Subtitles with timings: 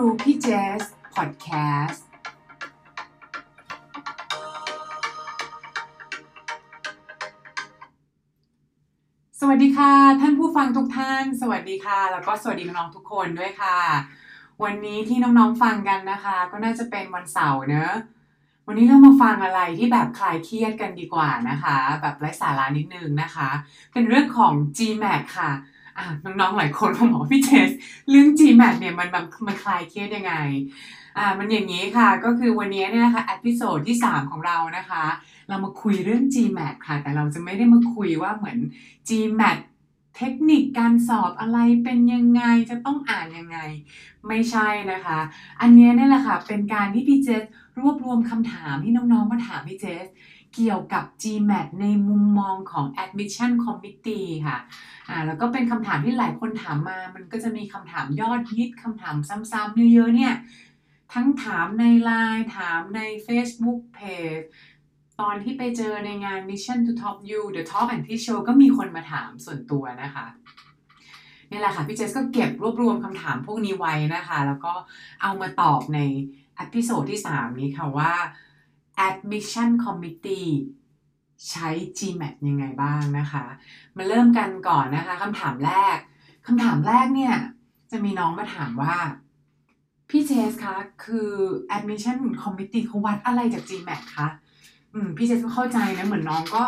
[0.00, 0.48] รูพี่เจ
[0.80, 0.82] ส
[1.14, 1.48] พอดแค
[1.86, 2.06] สต์
[9.40, 13.78] สวัสดีค่ะ ท่านผู้ฟังทุกท่าน สวัสดีค่ะ แล้วก็สวัสดีน้องๆทุกคนด้วยค่ะ
[14.64, 17.92] วันนี้ที่น้องๆฟังกันนะคะ ก็น่าจะเป็นวันเสาร์เนอะ
[18.66, 23.48] วันนี้เรามาฟังอะไรที่แบบคลายเครียดกันดีกว่านะคะ แบบไร้สาระนิดนึงนะคะ
[23.92, 25.50] เป็นเรื่องของ GMAT ค่ะ
[26.24, 27.70] น้องๆหลายคนขาบอกว่าพี่เจส
[28.10, 30.34] เรื่อง GMAT เนี่ยมันแบบมันคลายเครียดยังไง
[31.18, 35.04] อ่ามันอย่างนี้ค่ะก็คือวันนี้เนี่ยนะคะอพิโซดที่ 3 ของเรานะคะ
[35.48, 38.58] เรามาคุยเรื่อง GMAT ค่ะ แต่เราจะไม่ได้มาคุยว่าเหมือน
[39.08, 39.58] GMAT
[40.16, 43.58] เทคนิคการสอบอะไรเป็นยังไงจะต้องอ่านยังไง
[44.28, 45.18] ไม่ใช่นะคะ
[45.60, 47.42] อันนี้เนี่ยแหละค่ะเป็นการที่พี่เจส
[47.80, 50.06] รวบรวมคำถามที่น้องๆมาถามพี่เจส
[50.54, 54.58] เกี่ยวกับ GMAT ในมุมมองของ Admission Committee ค่ะ
[55.08, 59.16] อ่าแล้วก็เป็นคำถามที่หลายคนถามมา มันก็จะมีคำถามยอดฮิตคำถาม
[59.52, 60.34] ซ้ำๆเยอะๆเนี่ย
[61.14, 64.44] ทั้งถามใน Line ถามใน Facebook Page
[65.20, 70.26] ตอนที่ไปเจอในงาน Mission to Top U The Top and T Show ก็มีคนมาถามส่วนตัวนะคะ
[71.50, 74.72] นี่แหละค่ะ พี่เจสก็เก็บรวบรวมคำถามพวกนี้ไว้นะคะ แล้วก็
[75.22, 75.98] เอามาตอบใน
[76.60, 78.12] episode ที่ 3 นี้ค่ะว่า
[79.08, 80.50] Admission Committee
[81.50, 83.44] ใช้ GMAT ยังไงบ้างนะคะ
[83.96, 85.96] มาเริ่มกันก่อนนะคะคำถามแรก
[86.46, 87.34] คำถามแรกเนี่ย
[87.90, 88.96] จะมีน้องมาถามว่า
[90.08, 91.30] พี่เจสคะคือ
[91.76, 94.28] Admission Committee เขาวัดอะไรจาก GMAT คะ
[94.92, 96.62] อืมพี่เจสก็เข้าใจนะเหมือนน้องก็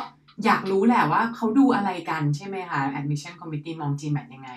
[0.44, 4.50] อยากรู้แหละว่าเขาดูอะไรกันใช่ไหมคะ Admission Committee มอง GMAT ยังไง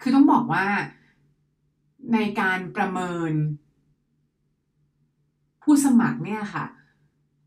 [0.00, 0.64] คือต้องบอกว่า
[2.14, 3.32] ในการประเมิน
[5.74, 6.64] ผู้สมัครเนี่ยค่ะ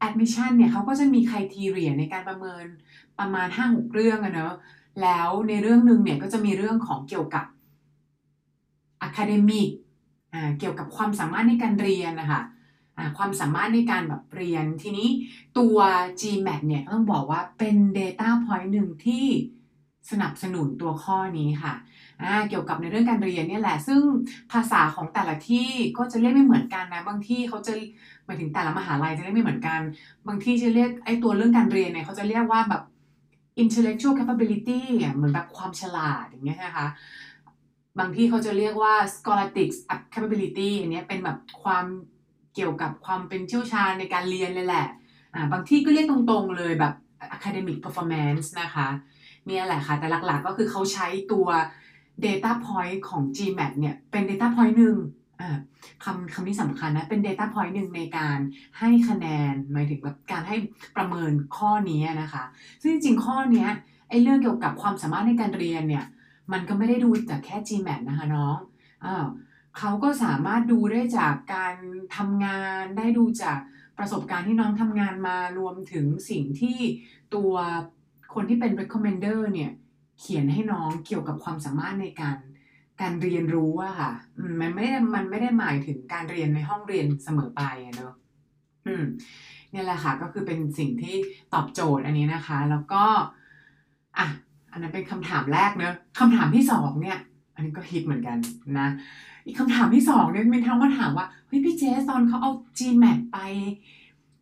[0.08, 2.66] admission เนี่ยเขาก็จะมีคุณทีเรียในการประเมิน
[3.20, 4.54] ประมาณ 5-6 เรื่องอะเนอะ
[5.02, 7.46] แล้วในเรื่องหนึ่งเนี่ยก็จะมีเรื่องของเกี่ยวกับ
[9.08, 9.70] academic
[10.34, 12.42] อ่าเกี่ยวกับความสามารถในการเรียนนะคะ
[12.98, 15.10] อ่าความสามารถในการแบบเรียน ทีนี้
[15.58, 15.78] ตัว
[16.22, 19.26] GMAT เนี่ยต้องบอกว่าเป็น data point หนึ่งที่
[20.12, 21.74] สนับสนุนตัวข้อนี้ค่ะ
[22.50, 24.02] เกี่ยวกับในเรื่องการเรียนเนี่ยแหละ ซึ่ง
[24.52, 27.74] ภาษาของแต่ละที่ก็จะเรียกไม่เหมือนกันนะ บางที่เขาจะ
[28.26, 29.80] หมายถึงแต่ละมหาลัยจะเรียกไม่เหมือนกัน
[30.28, 32.84] บางที่จะเรียกไอ้ตัวเรื่องการเรียนเนี่ยเขาจะเรียกว่าแบบ
[33.62, 36.88] intellectual capability อะเหมือนแบบความฉลาดอย่างเงี้ยนะคะ
[38.00, 39.70] บางที่เขาจะเรียกว่า scholastic
[40.14, 41.86] capability อันนี้เป็นแบบความ
[42.56, 44.88] เกี่ยวกับความเป็นเชี่ยวชาญในการเรียนเลยแหละ
[45.34, 46.94] อ่าบางที่ก็เรียกตรงๆเลยแบบ
[47.36, 48.88] academic performance นะคะ
[49.48, 51.48] เนี่ยแหละค่ะ แต่หลักๆก็คือเขาใช้ตัว
[52.26, 54.96] data point ของ GMAT เนี่ย เป็น data point หนึ่ง
[56.04, 58.38] คำคำนี้สำคัญนะ เป็น data point หนึ่งในการ
[58.80, 60.56] ให้คะแนน หมายถึงแบบการให้
[60.96, 62.44] ประเมินข้อนี้นะคะ
[62.82, 63.68] ซึ่งจริงๆ ข้อนี้
[64.10, 66.06] ไอ้เรื่องเกี่ยวกับความสามารถในการเรียนเนี่ย
[66.52, 68.58] มันก็ไม่ได้ดูจากแค่ GMAT นะคะน้อง
[69.06, 69.28] อ้าว
[69.78, 71.76] เขาก็สามารถดูได้จากการ
[72.16, 73.60] ทำงานได้ดูจาก
[73.98, 76.78] ประสบการณ์ที่น้องทำงานมารวมถึงสิ่งที่
[77.36, 77.54] ตัว
[78.34, 79.72] คนที่เป็น recommender เนี่ย
[80.20, 82.38] เขียนให้น้องเกี่ยวกับความสามารถในการ
[83.02, 84.12] การเรียนรู้อะค่ะ
[84.62, 88.14] มันไม่ได้มันไม่ได้หมายถึงการเรียนในห้องเรียนเสมอไปอะเนอะ
[88.86, 89.04] อืม
[89.74, 91.16] นี่แหละค่ะ ก็คือเป็นสิ่งที่
[91.54, 93.04] ตอบโจทย์อันนี้นะคะ แล้วก็
[94.18, 94.28] อะ
[94.72, 97.20] อันนั้นเป็นคำถามแรกเนอะคำถามที่สองเนี่ย
[97.56, 98.38] อันนี้ก็ฮิตเหมือนกัน
[98.80, 98.88] นะ
[99.46, 103.38] อีกคำถามที่สองเนี่ยมีทั้งมาถามว่าเฮ้ยพี่เจสตอนเขาเอา GMAT ไป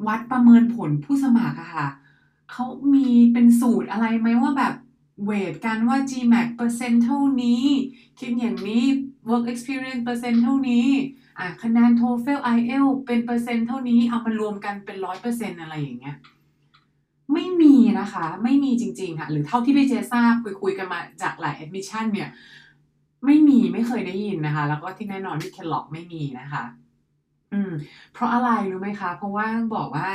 [0.08, 1.88] วัดประเมินผลผู้สมัครอะค่ะ
[2.52, 4.74] เขามีเป็นสูตรอะไรไหมว่าแบบ
[5.24, 7.63] เวทกันว่า GMAT เปอร์เซ็นต์เท่านี้
[8.19, 8.84] คิดอย่างนี้
[9.29, 10.88] work experience เปอร์เซ็นต์เท่านี้
[11.40, 16.18] อะคะแนน TOEFL IELT เป็นเปอร์เซ็นต์เท่านี้เอามารวมกันเป็นร้อยเปอร์เซ็นต์อะไรอย่างเงี้ย
[17.34, 22.29] ไม่มีนะคะ ไม่มีจริง ๆ ค่ะ หรือเท่าที่พี่เจทราบคุยคุยกันมาจากหลาย admission เนี่ย
[23.25, 26.63] ไม่มีไม่เคยได้ยินนะคะ แล้วก็ที่แน่นอนที่เคลล็อกไม่มีนะคะ
[27.53, 27.72] อืม
[28.13, 30.09] เพราะอะไรรู้ไหมคะ เพราะว่าบอกว่า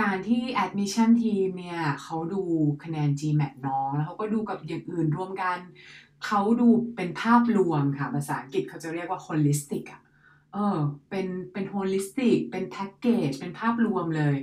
[0.00, 2.42] การที่ admission team เนี่ยเขาดู
[2.84, 5.58] คะแนน GMAT น้อง แล้วเขาก็ดูกับอย่างอื่นรวมกัน
[6.26, 10.00] เขาดูเป็นภาพรวมค่ะ ภาษาอังกฤษเขาจะเรียกว่า holistic อะ
[10.52, 10.78] เออ
[11.10, 14.36] เป็นเป็น holistic เป็น package เป็นภาพรวมเลย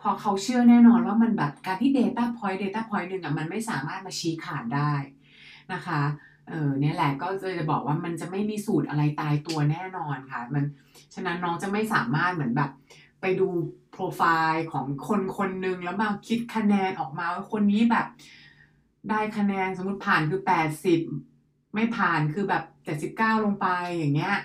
[0.00, 4.92] พอเขาเชื่อแน่นอนว่ามันแบบการที่ data point data point หนึ่งอะมันไม่สามารถมาชี้ขาดได้
[5.72, 6.00] นะคะ
[6.48, 10.64] เออเนี่ยแหละก็จะบอกว่ามันจะไม่มีสูตรอะไรตายตัวแน่นอนค่ะ มัน
[11.14, 12.70] ฉะนั้นน้องจะไม่สามารถเหมือนแบบ
[13.24, 13.48] ไปดู
[13.92, 14.22] โปรไฟ
[14.52, 18.06] ล์ของคนคนหนึ่งแล้วมาคิดคะแนนออกมาว่าคนนี้แบบ
[19.10, 21.00] ได้คะแนนสมมติผ่านคือแปดสิบ
[21.74, 23.66] ไม่ผ่านคือแบบเจ็ดสิบเก้าลงไป
[23.96, 24.36] อย่างเงี้ย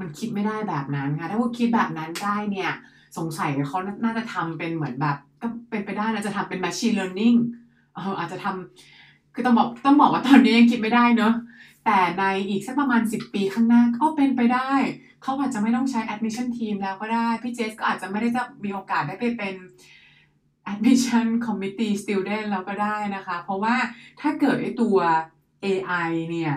[0.00, 2.72] มันคิดไม่ได้แบบนั้นค่ะ ถ้าว่าคิดแบบนั้นได้เนี่ย
[3.16, 7.38] สงสัยเขาน่าจะทำเป็นเหมือนแบบก็เป็นไปได้นะจะทำเป็น machine learning
[7.94, 11.34] เอออาจจะทำคือต้องบอกต้องบอกว่าตอนนี้ยังคิดไม่ได้เนอะ
[11.84, 14.70] แต่ในอีกสักประมาณ 10 ปีข้างหน้าก็เป็นไปได้
[15.26, 19.54] เขาอาจจะไม่ต้องใช้ admission team แล้วก็ได้ พี่เจสก็อาจจะไม่ได้จะมีโอกาสได้ไปเป็น
[20.72, 23.76] admission committee student แล้วก็ได้นะคะ เพราะว่า
[24.20, 24.98] ถ้าเกิดไอตัว
[25.64, 26.54] AI เนี่ย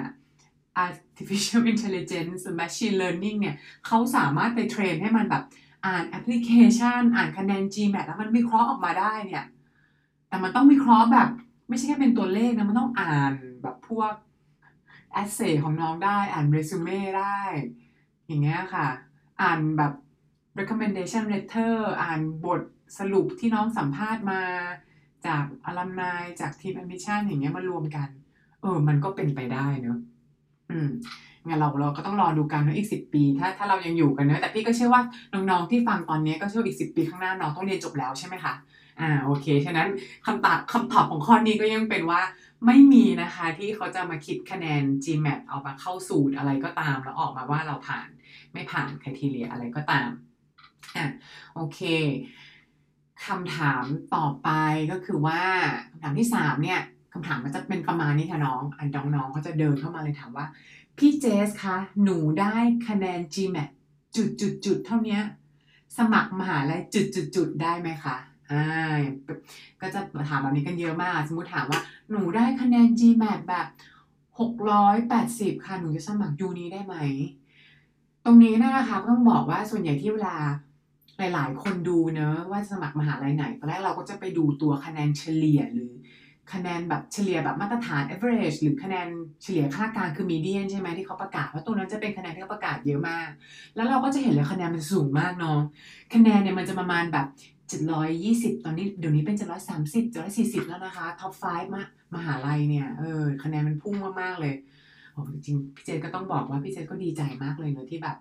[0.86, 3.56] artificial intelligence machine learning เนี่ย
[3.86, 5.44] เขาสามารถไปเทรนให้มันแบบ
[5.86, 9.46] อ่านแอปพลิเคชัน อ่านคะแนน GMAT แล้วมันวิเคราะห์ออกมาได้เนี่ย
[10.28, 11.30] แต่มันต้องวิเคราะห์แบบ
[11.70, 13.34] ไม่ใช่แค่เป็นตัวเลขนะ มันต้องอ่าน
[13.64, 14.14] แบบพวก
[15.22, 17.42] essay ของน้องได้ อ่าน resume ได้
[18.30, 18.88] อย่างเงี้ยค่ะ
[19.42, 19.94] อ่านแบบ
[20.60, 22.62] recommendation letter อ่านบท
[23.00, 24.42] สรุปที่น้องสัมภาษณ์มา
[25.28, 28.10] จากอลัมนายจากทีม admission อย่างเงี้ยมารวมกัน
[28.62, 29.98] เออ มันก็เป็นไปได้เนอะ
[30.70, 30.90] อืม
[31.48, 35.02] งั้นเราเราก็ต้องรอดูกันเนอะอีกสิบปี ถ้าถ้าเรายังอยู่กันเนอะแต่พี่ก็เชื่อว่า
[35.34, 38.54] น้องๆที่ฟังตอนนี้ก็เชื่ออีกสิบปีข้างหน้าน้องต้องเรียนจบแล้วใช่ไหมคะ
[39.00, 39.88] อ่าโอเคฉะนั้น
[40.26, 42.22] คำตอบคำตอบของข้อนี้ก็ยังเป็นว่า
[42.66, 48.08] ไม่มีนะคะที่เขาจะมาคิดคะแนน GMAT เอามาเข้าสูตรอะไรก็ตามแล้วออกมาว่าเราผ่าน
[48.54, 50.10] ไม่ผ่านคุณทีเรียอะไรก็ตาม
[50.96, 51.06] อะ
[51.56, 51.80] โอเค
[53.26, 53.84] คำถาม
[54.16, 54.50] ต่อไป
[54.92, 55.42] ก็คือว่า
[55.90, 56.82] คำถามที่สามเนี่ย
[57.14, 60.46] คำถามมันจะเป็นประมาณนี้ค่ะน้อง อันน้องๆเขาจะเดินเข้ามาเลยถามว่า
[60.98, 62.56] พี่เจสคะ หนูได้
[62.88, 63.70] คะแนน GMAT
[64.16, 65.20] จุดจุดจุดเท่านี้
[65.98, 68.16] สมัครมหาลัยจุดจุดจุดได้ไหมคะ
[68.52, 69.00] อ่า
[69.82, 70.00] ก็จะ
[70.30, 71.80] ถามแบบนี้กันเยอะมาก สมมติถามว่า
[72.10, 73.68] หนูได้คะแนน GMAT แบบ
[74.46, 76.96] 680 ค่ะ หนูจะสมัครยูนี้ได้ไหม
[78.30, 80.36] รงนี้นะคะต้องบอกว่าส่วนใหญ่ที่เวลา
[81.18, 85.92] หลายๆ คนดูเนอะว่าสมัครมหาลัยไหนตอนแรกเราก็จะไปดูตัวคะแนนเฉลี่ยหรือ
[86.54, 89.08] คะแนนแบบเฉลี่ยแบบมาตรฐาน average หรือคะแนน
[89.44, 93.30] เฉลี่ยค่ากลางคือ median ใช่ไหมที่เขาประกาศว่าตัวนั้นจะเป็นคะแนนที่เขาประกาศเยอะมาก
[93.76, 95.60] แล้วเราก็จะเห็นเลยคะแนนมันสูงมากเนาะ
[96.14, 97.28] คะแนนเนี่ยมันจะประมาณแบบ
[97.70, 101.84] 720 ตอนนี้เดี๋ยวนี้เป็น 730 740 แล้วนะคะท็อป5มา
[102.16, 104.56] มหาลัยเนี่ยเออคะแนนมันพุ่งมากๆเลย
[105.20, 108.18] โอ้จริงพี่เจก็ต้องบอกว่าพี่เจก็ดีใจมากเลยเนอะที่แบบ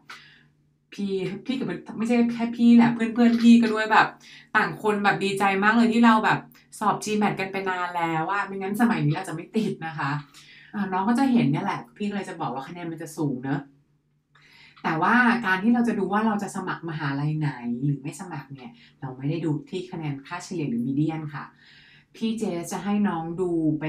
[0.92, 1.12] พี่
[1.46, 1.66] พี่กับ
[1.98, 4.08] ไม่ใช่แค่พี่แหละเพื่อนเพื่อนพี่ก็ด้วยแบบ
[4.56, 6.38] ต่างคนแบบดีใจมากเลยที่เราแบบ
[6.78, 13.60] สอบ GMAT กันไปนานแล้วว่าไม่งั้นสมัยนี้อาจจะไม่ติดนะคะะน้องก็จะเห็นเนี่ยแหละ พี่เลยจะบอกว่าคะแนนมันจะสูงเนอะ
[14.82, 15.14] แต่ว่า
[15.46, 17.50] การที่เราจะดูว่าเราจะสมัครมหาลัยไหน
[17.84, 18.70] หรือไม่สมัครเนี่ย
[19.00, 21.44] เราไม่ได้ดูที่คะแนนค่าเฉลี่ยหรือมีเดียนค่ะ
[22.14, 23.84] พี่เจจะให้น้องดูไป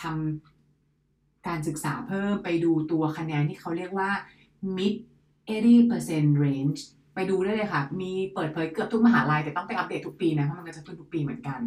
[0.00, 0.55] ทำ
[1.48, 4.10] การศึกษาเพิ่มไปดูตัวคะแนนที่เขาเรียกว่า
[4.76, 4.94] mid
[5.72, 6.80] 80% range
[7.14, 11.60] ไปดูได้เลยค่ะ มีเปิดเผยเกือบทุกมหาลัย แต่ต้องไปอัปเดตทุกปีนะ เพราะมันก็จะขึ้นทุกปีเหมือนกัน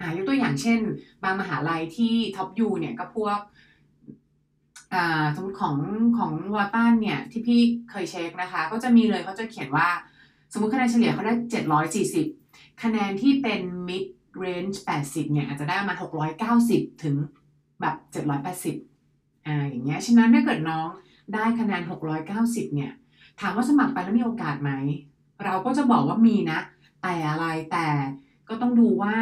[0.00, 0.78] อ่ายกตัวอย่างเช่น
[1.24, 3.38] บางมหาลัยที่ top U เนี่ยก็พวก
[4.94, 5.76] อ่าสมมติของ
[6.18, 7.60] ของ Wharton เนี่ย ที่พี่
[7.90, 9.88] เคยเช็คนะคะ ก็จะมีเลยเขาจะเขียนว่า
[10.52, 11.34] สมมติคะแนนเฉลี่ยเขาได้
[12.06, 14.04] 740 คะแนนที่เป็น mid
[14.44, 15.96] range 80 เนี่ย อาจจะได้ประมาณ
[16.48, 17.14] 690 ถึง
[17.80, 18.95] แบบ 780
[19.46, 20.88] อ่าอย่างเงี้ยฉะนั้นถ้าเกิดน้อง
[21.34, 21.82] ได้คะแนน
[22.28, 22.92] 690 เนี่ย
[23.40, 24.70] ถามว่าสมัครไปแล้วมีโอกาสไหม
[25.44, 26.58] เราก็จะบอกว่ามีนะ
[27.02, 27.86] แต่อะไรแต่
[28.48, 29.14] ก็ต้องดูว่า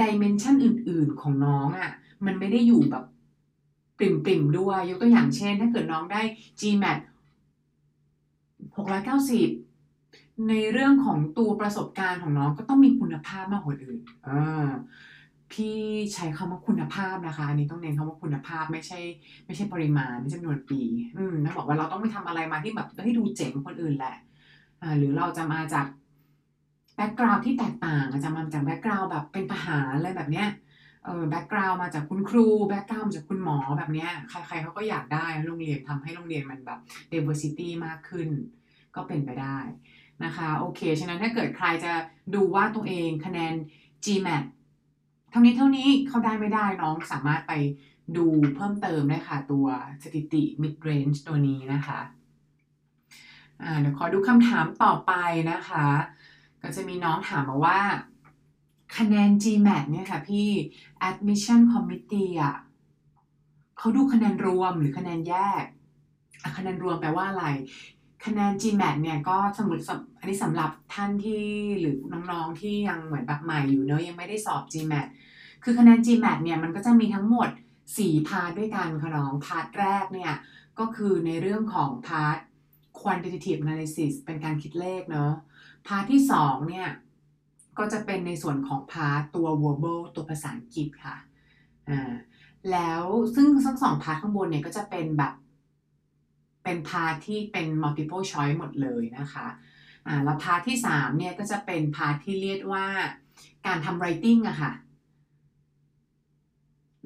[0.00, 1.90] ดิเมนชันอื่น ๆ ของน้องอะ่ะ
[2.26, 3.04] มันไม่ได้อยู่แบบ
[3.98, 6.22] ปริ่มๆด้วย ยกตัวอย่างเช่น ถ้าเกิดน้องได้
[6.60, 6.98] GMAT
[8.76, 14.70] 690 ในเรื่องของตัวประสบการณ์ของน้องก็ต้องมีคุณภาพมากกว่าอื่นอ่า
[15.52, 15.76] พี่
[16.14, 18.98] ใช้คำว่าคุณภาพนะคะอันนี้ต้องเน้นคำว่าคุณภาพไม่ใช่
[19.46, 20.80] ไม่ใช่ปริมาณไม่ใช่จำนวนปี
[21.16, 24.16] อืมนะบอกว่าเราต้องไม่ทำอะไรมาที่แบบให้ดูเจ๋งคนอื่นแหละ
[24.82, 25.86] อ่าหรือเราจะมาจาก
[26.96, 30.48] background ที่แตกต่างอาจจะมาจาก background แบบเป็นทหารอะไรแบบเนี้ย
[31.04, 36.78] เออ background มาจากคุณครู background มาจากคุณหมอแบบเนี้ยใครๆเขาก็อยากได้โรงเรียนทำให้โรงเรียนมันแบบ
[37.12, 38.28] diversity มากขึ้น
[38.94, 39.58] ก็เป็นไปได้
[40.24, 41.92] นะคะโอเค ฉะนั้นถ้าเกิดใครจะ
[42.34, 43.54] ดูว่าตัวเองคะแนน
[44.04, 44.44] GMAT
[45.36, 47.52] ท่านี้เท่านี้เขาได้ไม่ได้น้องสามารถไป
[48.16, 49.66] ดูเพิ่มเติมได้ค่ะ ตัว
[50.02, 52.00] สถิติ mid range ตัวนี้นะคะ
[53.80, 55.12] เดี๋ยวขอดูคำถามต่อไป
[55.50, 55.86] นะคะ
[56.62, 57.80] ก็จะมีน้องถามมาว่า
[58.96, 60.48] คะแนน GMAT เนี่ยค่ะพี่
[61.08, 62.56] admission committee อะ
[63.78, 65.64] เขาดูคะแนนรวมหรือคะแนนแยก
[66.56, 67.46] คะแนนรวมแปลว่าอะไร
[68.24, 69.82] คะแนน GMAT เนี่ยก็สมมติ
[70.18, 71.44] อันนี้สำหรับท่านที่
[71.80, 75.06] หรือน้องๆที่ยังเหมือนแบบใหม่อยู่เนอะยังไม่ได้สอบ GMAT
[75.68, 77.48] คือคะแนน GMAT เนี่ยมันก็จะมีทั้งหมด
[77.88, 80.32] 4 part ด้วยกันค่ะน้อง part แรกเนี่ย
[80.78, 82.38] ก็คือในเรื่องของพาร์ท
[83.00, 85.32] quantitative analysis เป็นการคิดเลขเนาะ
[85.86, 86.88] part ที่ 2 เนี่ย
[87.78, 91.16] ก็จะเป็นในส่วนของ part ตัว verbal ตัวภาษาอังกฤษค่ะ
[91.88, 92.12] อ่า
[92.70, 93.02] แล้ว
[93.34, 95.34] ซึ่งทั้งสอง part ข้างบนเนี่ยก็จะเป็นแบบ
[96.64, 99.46] เป็น part ที่เป็น multiple choice หมดเลยนะคะ
[100.06, 102.86] อ่า แล้ว part ที่ 3 เนี่ยก็จะเป็น part ที่เรียกว่า
[103.66, 104.72] การทำ writing อะค่ะ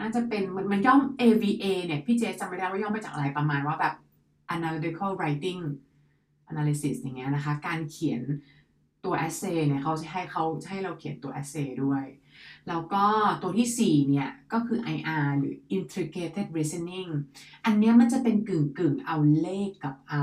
[0.01, 3.95] น่าจะเป็นมันมันย่อม AVA เนี่ยพี่เจจำไม่ได้ว่าย่อมาจากอะไรประมาณว่าแบบ
[4.55, 5.63] analytical writing
[6.51, 8.23] analysis อย่างเงี้ยนะคะ การเขียน
[9.05, 12.05] ตัว essay เนี่ยเขาจะให้เขาให้เราเขียนตัว essay ด้วย
[12.69, 13.05] แล้วก็
[13.43, 17.11] ตัวที่ 4 เนี่ย ก็คือ IR หรือ integrated reasoning
[17.65, 20.23] อันเนี้ยมันจะเป็นกึ่งกึ่งเอาเลขกับเอา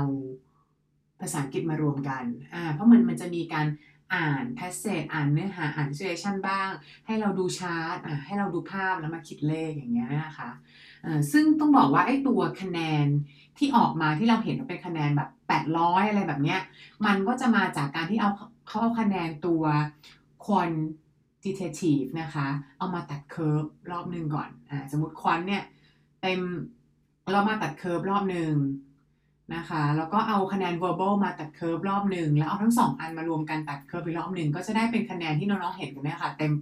[1.20, 3.66] ภาษาอังกฤษมารวมกันอ่าเพราะมันมันจะมีการ
[4.14, 6.70] อ่าน passage อ่านเนื้อหาอ่าน situation บ้าง
[7.06, 10.50] ให้เราดูชาร์ตอ่าให้เราดูภาพแล้วมาคิดเลขอย่างเงี้ยนะคะ
[11.04, 13.06] อ่าซึ่งต้องบอกว่าไอ้ตัวคะแนน
[13.58, 15.30] ที่ออกมาที่เราเห็นว่าเป็นคะแนนแบบ
[15.66, 16.60] 800 อะไรแบบเนี้ย
[17.06, 18.30] มันก็จะมาจากการที่เอา
[18.66, 19.62] เขาเอาคะแนนตัว
[20.46, 22.48] quantitative นะคะ
[22.78, 25.64] เอามาตัด curve รอบหนึ่งก่อนอ่าสมมติ quant เนี่ย
[26.22, 26.40] เต็ม
[27.32, 28.52] เรามาตัด curve รอบหนึ่ง
[29.54, 36.52] นะคะ แล้วก็เอาคะแนน verbal มาตัด curve รอบหนึ่ง แล้วเอาทั้งสองอันมารวมกันตัด curve อีกรอบหนึ่ง ก็จะได้เป็นคะแนนที่น้องๆเห็นกันเนี่ยค่ะ เต็ม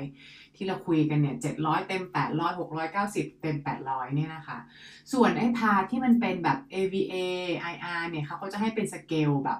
[0.00, 3.56] 800 ที่เราคุยกันเนี่ย 700 เต็ม 800 690 เต็ม
[3.86, 4.58] 800 เนี่ยนะคะ
[5.12, 7.14] ส่วนไอ้พาที่มันเป็นแบบ AWA
[7.72, 9.58] IR เนี่ยเขาก็จะให้เป็นสเกลแบบ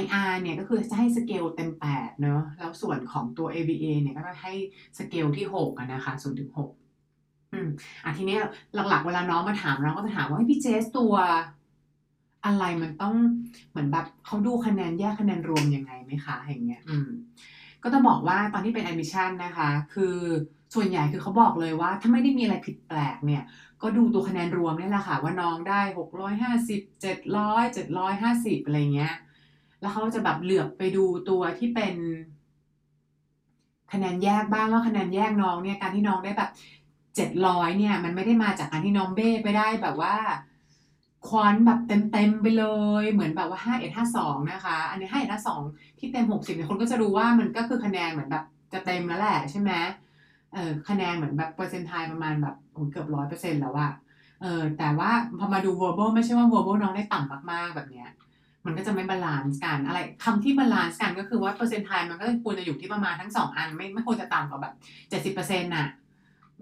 [0.00, 4.52] IR เนี่ยก็คือจะให้สเกลเต็ม 8 เนอะแล้วส่วนของตัว AWA เนี่ยก็จะให้
[4.98, 6.70] สเกลที่6นะคะ0ถึง6
[7.52, 7.68] อืม
[8.04, 8.36] อะทีนี้
[8.74, 11.14] หลักๆ เวลาน้องมาถามเราก็จะถามว่าพี่เจสตัว
[12.44, 13.14] อะไรมันต้อง
[13.70, 17.08] เหมือนแบบเขาดูคะแนนแยกคะแนนรวมยังไงไหมคะอย่างเงี้ย อืม
[17.82, 20.16] ก็ต้องบอกว่าตอนที่เป็น admission นะคะ คือ
[20.74, 23.42] ส่วนใหญ่คือเขาบอกเลยว่า ถ้าไม่ได้มีอะไรผิดแปลกเนี่ย
[23.82, 29.14] ก็ดูตัวคะแนนรวมนี่แหละค่ะ ว่าน้องได้650 700 750อะไรเงี้ย
[29.80, 31.94] แล้วเขาจะแบบเหลือบไปดูตัวที่เป็น
[33.92, 36.50] คะแนนแยกบ้างว่าคะแนนแยกน้องเนี่ยการที่น้องได้แบบ
[37.16, 40.16] เจ็ดร้อยเนี่ย มันไม่ได้มาจากการที่น้องเบ้ไปได้แบบว่า
[41.28, 41.80] ควอนแบบ
[42.12, 42.64] เต็มๆไปเล
[43.02, 45.60] ย เหมือนแบบว่าห้าเอ็ดห้าสองนะคะ อันนี้ห้าเอ็ดห้าสอง
[45.98, 49.70] ที่เต็มหกสิบเนี่ยคนก็จะรู้ว่ามันก็คือคะแนนเหมือนแบบจะเต็มแล้วแหละใช่ไหม
[50.54, 52.54] เออคะแนนเหมือนแบบเปอร์เซ็นต์ไทยประมาณแบบ
[52.90, 53.90] เกือบร้อยเปอร์เซ็นต์แล้วอะ
[54.42, 58.08] เออแต่ว่าพอมาดู verbal ไม่ใช่ว่า verbal น้องได้ต่ำมากๆแบบเนี้ย
[58.66, 64.74] มันก็จะไม่ balance กันอะไรคำที่ balance กันก็คือว่าเปอร์เซ็นต์ไทยมันก็ควรจะอยู่ที่ประมาณทั้งสองอัน ไม่ไม่ควรจะต่ำกว่าแบบ
[65.08, 65.86] เจ็ดสิบเปอร์เซ็นต์น่ะ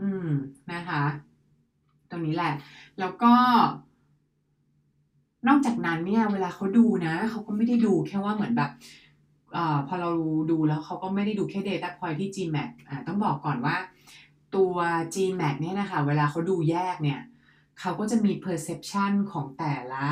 [0.01, 0.29] อืม
[0.73, 1.03] นะคะ
[2.11, 2.53] ตรงนี้แหละ
[2.99, 3.33] แล้วก็
[5.49, 8.71] นอกจากนั้นเนี่ย เวลาเขาดูนะเขาก็ไม่ได้ดูแค่ว่าเหมือนแบบ
[9.57, 10.11] อพอเรา
[10.51, 13.77] ดูแล้วเขาก็ไม่ได้ดูแค่ Data Point ที่ GMAT อ่าต้องบอกก่อนว่า
[14.57, 14.75] ตัว
[15.15, 17.21] GMAT เนี่ยนะคะ เวลาเขาดูแยกเนี่ย
[17.81, 20.07] เขาก็จะมี perception ของแต่ละ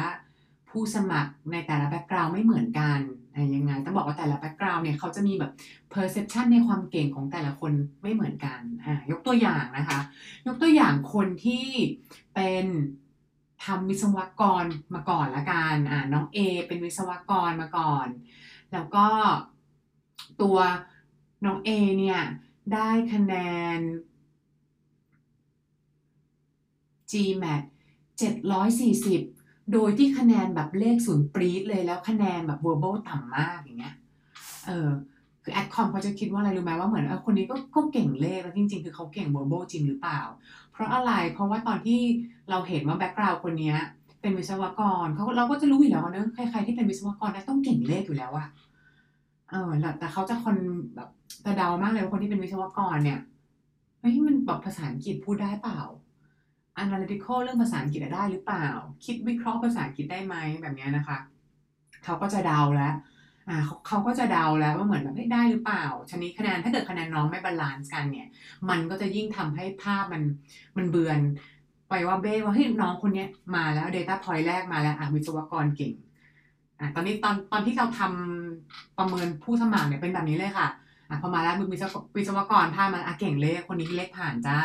[0.69, 2.99] ผู้สมัครในแต่ละ background ไม่เหมือนกัน
[3.37, 5.52] อะยังไงต้องบอกว่าแต่ละ background เนี่ยเขาจะมีแบบ
[5.93, 10.00] perception ในความเก่งของแต่ละคนไม่เหมือนกันอ่ายกตัวอย่างนะคะ
[10.47, 11.66] ยกตัวอย่างคนที่
[12.35, 12.66] เป็น
[13.64, 14.64] ทำวิศวกร
[14.95, 16.38] มาก่อนละกันอ่าน้องเอ
[16.69, 18.07] เป็นวิศวกรมาก่อน
[18.73, 19.07] แล้วก็
[20.43, 20.59] ตัว
[21.45, 22.21] น้องเอเนี่ย
[22.73, 23.35] ได้คะแน
[23.78, 23.81] น
[27.11, 27.62] GMAT
[28.19, 33.94] 740 โดยที่คะแนนแบบเลขศูนย์ปรี๊ดเลยแล้วคะแนนแบบ verbal ต่ำมากอย่างเงี้ย
[34.66, 34.88] เออ
[35.42, 40.20] คือแอดคอมเขาจะคิดว่าอะไรรู้ไหมว่าเหมือนเออคนนี้ก็ก็เก่งเลขแล้วจริง ๆ คือเขาเก่ง verbal จริงหรือเปล่า
[40.73, 42.00] เพราะอะไรเพราะว่าตอนที่
[42.50, 43.76] เราเห็นว่าแบ็กกราวด์คนเนี้ย
[44.20, 48.46] เป็นวิศวกรเขาเราก็จะรู้อยู่แล้วเนอะใครๆที่เป็นวิศวกรน่ะต้องเก่งเลขอยู่แล้วอะ
[49.50, 50.56] เออแล้วแต่เขาจะคน
[50.94, 51.08] แบบ
[51.42, 53.20] แต่เดามากเลยว่าคนที่เป็นวิศวกรเนี่ย
[54.00, 55.80] เฮ้ยมันแบบภาษาอังกฤษพูดได้เปล่า
[56.83, 58.66] analytical เรื่องภาษาอังกฤษได้หรือเปล่า
[59.04, 61.18] คิดวิเคราะห์ภาษาอังกฤษได้ไหมแบบนี้นะคะ
[62.04, 62.95] เขาก็จะเดาแล้ว
[63.49, 68.28] อ่าเขาเขาก็จะเดาแล้วว่าเหมือนแบบเฮ้ได้หรือเปล่าชนิดคะแนนถ้าเกิดคะแนนน้องไม่ balance กันเนี่ย
[68.68, 70.23] มันก็จะยิ่งทำให้ภาพมัน
[70.76, 71.18] มันเบือน
[71.88, 75.95] ไปว่าเบ้ว่าเฮ้ยน้องคนเนี้ยมาแล้ว Data Point แรกมาแล้วอะวิศวกรเก่ง
[76.80, 80.68] อะตอนนี้ตอนตอนที่เราทำประเมินผู้สมัครเนี่ยเป็นแบบนี้เลยค่ะ
[81.09, 84.59] อะพอมาแล้ววิศววิศวกรพามาอะเก่งเลขคนนี้เลขผ่านจ้า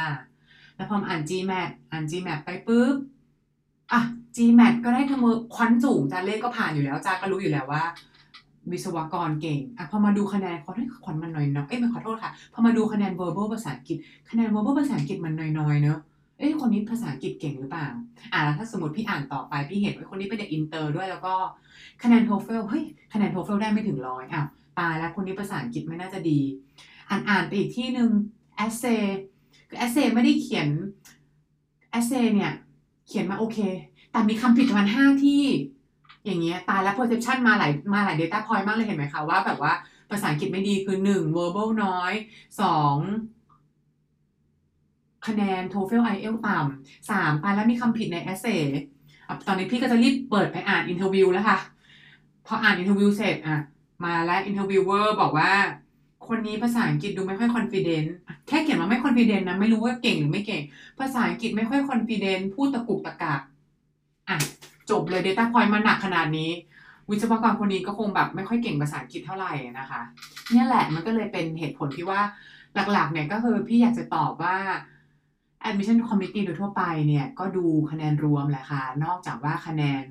[0.81, 2.95] แล้วพออ่าน GMAT อ่าน GMAT ไปปุ๊บ
[3.91, 4.01] อะ
[4.35, 7.83] GMAT ก็ได้ทำ quant สูงจ้าเลขก็ผ่านอยู่แล้วจ้าก็รู้อยู่แล้วว่า
[8.71, 13.97] วิศวกรเก่งอะพอมาดูคะแนนขาได้ quant มันน้อยเนาะเอ้ยไม่ขอโทษค่ะพอมาดูคะแนน verbal ภาษาอังกฤษ
[14.29, 16.00] คะแนน verbal ภาษาอังกฤษมันน้อยๆเนอะ
[16.38, 17.88] เอ้ยคนนี้ภาษาอังกฤษเก่งหรือเปล่า
[18.33, 21.33] อะแล้วถ้าสมมติพี่อ่านต่อไปพี่เห็นว่าคนนี้เป็นเด็กอินเตอร์ด้วยแล้วก็
[22.03, 22.83] คะแนน TOEFL เฮ้ย
[23.13, 24.43] คะแนน TOEFL ได้ไม่ถึงร้อยอะ
[24.79, 26.39] ตายแล้วคนนี้ภาษาอังกฤษไม่น่าจะดี
[27.09, 28.09] อ่านอ่านไปอีกที่หนึ่ง
[28.65, 29.05] essay
[29.72, 30.68] คือ essay ไม่ได้เขียน
[31.98, 32.54] essay เนี่ย
[33.08, 33.58] เขียนมาโอเค
[34.12, 35.44] แต่มีคำผิดประมาณห้าที่
[36.25, 39.74] อย่างเงี้ยตายแล้ว perception มาหลายมาหลาย data point มากเลยเห็นไหมคะว่าแบบว่า
[40.10, 42.13] ภาษาอังกฤษไม่ดีคือหนึ่ง verbal น้อย
[42.62, 42.96] สอง
[45.28, 48.62] คะแนน TOEFL IELTS ต่ำสามตายแล้วมีคำผิดใน essay
[49.28, 51.60] อะตอนนี้พี่ก็จะรีบเปิดไปอ่าน interview แล้วค่ะ
[52.48, 53.60] พออ่าน interview เสร็จอะ
[54.06, 55.51] มาแล้ว interviewer บอกว่า
[56.31, 58.07] คนนี้ภาษาอังกฤษดูไม่ค่อยคอนฟ ident
[58.47, 60.61] แค่เขียนมาไม่คอนฟ ident นะไม่รู้ว่าเก่งหรือไม่เก่ง
[61.00, 63.41] ภาษาอังกฤษไม่ค่อยคอนฟ ident พูดตะกุกตะกัก
[64.29, 64.38] อะ
[64.89, 66.50] จบเลย Data Point มาหนักขนาดนี้
[67.09, 70.01] วิศวกรคนนี้ก็คงแบบไม่ค่อยเก่งภาษาอังกฤษเท่าไหร่นะคะ
[70.51, 72.21] เนี่ยแหละมันก็เลยเป็นเหตุผลที่ว่า
[72.91, 74.57] หลักๆ เนี่ยก็คือพี่อยากจะตอบว่า
[75.67, 80.05] admission committee โดยทั่วไปเนี่ยก็ดูคะแนนรวมแหละค่ะนอกจากว่าคะแนน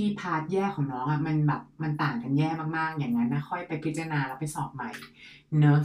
[0.00, 4.90] ที่พาร์ทแย่ของน้องอะมันแบบมันต่างกันแย่มากๆ อย่างนั้นนะค่อยไปพิจารณาแล้วไปสอบใหม่
[5.58, 5.80] เนอะ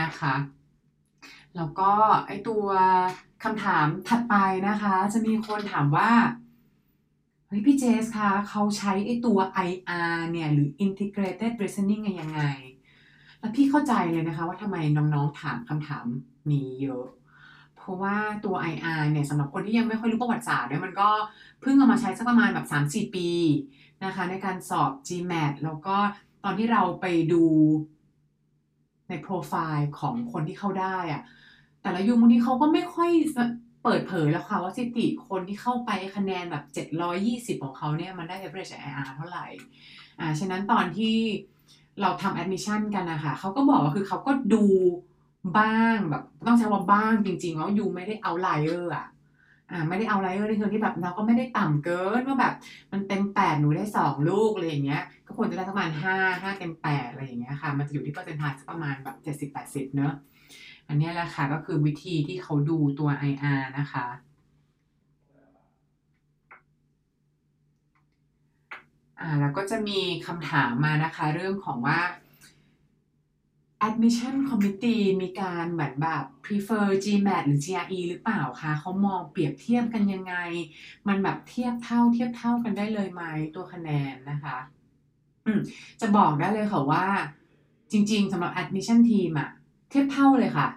[0.00, 0.34] นะคะ
[1.56, 1.90] แล้วก็
[2.26, 2.66] ไอตัว
[3.44, 4.34] คำถามถัดไป
[4.68, 6.10] นะคะ จะมีคนถามว่า
[7.46, 9.38] เฮ้ยพี่เจสคะเขาใช้ไอตัว
[9.68, 12.42] IR เนี่ยหรือ Integrated Reasoning ยังไง
[13.38, 16.04] แล้วพี่เข้าใจเลยนะคะว่าทำไมน้องๆถามคำถาม
[16.50, 17.06] นี้เยอะ
[17.88, 21.08] ราะว่าตัว IR เนี่ยสำหรับคนที่ยังไม่ค่อยรู้ประวัติศาสตร์เนี่ยมันก็
[21.60, 23.28] เพิ่งเอามาใช้สักประมาณแบบ 3-4 ปี
[24.04, 25.96] นะคะในการสอบ GMAT แล้วก็
[26.44, 27.44] ตอนที่เราไปดู
[29.08, 31.22] ในโปรไฟล์ของคนที่เข้าได้อะ
[31.82, 33.10] แต่ละยุคบางทีเขาก็ไม่ค่อย
[33.84, 36.64] เปิดเผยแล้วค่ะว่าสถิติคนที่เข้าไปคะแนนแบบ
[37.58, 39.46] 720 ของเขาเนี่ยมันได้ average IR เท่าไหร่
[40.20, 41.16] อ่า ฉะนั้นตอนที่
[42.00, 44.64] เราทำ admission กันนะคะเขาก็บอกว่าคือเขาก็ดู
[45.58, 49.06] บ้างแบบต้องใช้ว่าบ้างจริงๆว่ายูไม่ได้เอาไลเออร์อะ
[49.70, 52.54] อ่าไม่ได้เอา IR ในเชิงที่แบบเราก็ไม่ได้ต่ำเกินว่าแบบ
[52.92, 60.12] มันเต็มแปดหนูได้สองลูกอะไรอย่างเงี้ย ก็ควรจะได้ประมาณห้าห้าเต็มแปดอะไรอย่างเงี้ยค่ะ มันจะอยู่ที่เปอร์เซ็นต์ทสักประมาณแบบเจ็ดสิบแปดสิบเนอะ
[60.88, 64.06] อันนี้แหละค่ะก็คือวิธีที่เขาดูตัว IR นะคะ
[69.20, 71.98] อ่าแล้วก็จะมีคำถามมานะคะ เรื่องของว่า
[73.86, 80.34] admission committee มีการเหมือนแบบ prefer GMAT หรือ GRE หรือเปล่าคะเขามองเปรียบเทียบกันยังไง
[81.08, 83.22] มันแบบเทียบเท่าเทียบเท่ากันได้เลยไหม
[83.54, 84.58] ตัวคะแนนนะคะ
[86.00, 87.06] จะบอกได้เลยค่ะว่า
[87.92, 89.50] จริงๆสำหรับ admission team อะ
[89.90, 90.68] เทียบเท่าเลยค่ะ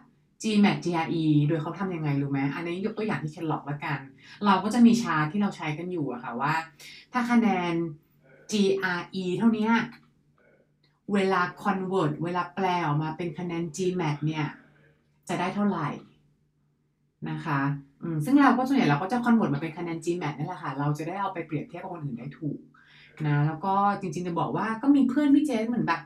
[0.41, 3.99] GMAT GRE โดยเขาทำยังไงรู้ไหมอันนี้ยกตัวอย่างที่เคนล็อกละกัน
[4.45, 6.53] เราก็จะมีชาร์ตที่เราใช้กันอยู่อะค่ะว่า
[7.13, 7.73] ถ้าคะแนน
[8.51, 9.69] GRE เท่านี้
[11.13, 14.45] เวลา convert เวลาแปลออกมาเป็นคะแนน GMAT เนี่ย
[15.29, 15.89] จะได้เท่าไหร่
[17.29, 17.61] นะคะ
[18.25, 22.59] ซึ่งเราก็ส่วนใหญ่เราก็จะ convert มาเป็นคะแนน GMAT นี่นแหละค่ะ เราจะได้เอาไปเปรียบเทียบกับคนอื่นได้ถูก
[23.25, 26.01] นะแล้วก็จริงๆจะบอกว่าก็มีเพื่อนพี่เจสเหมือนแบบ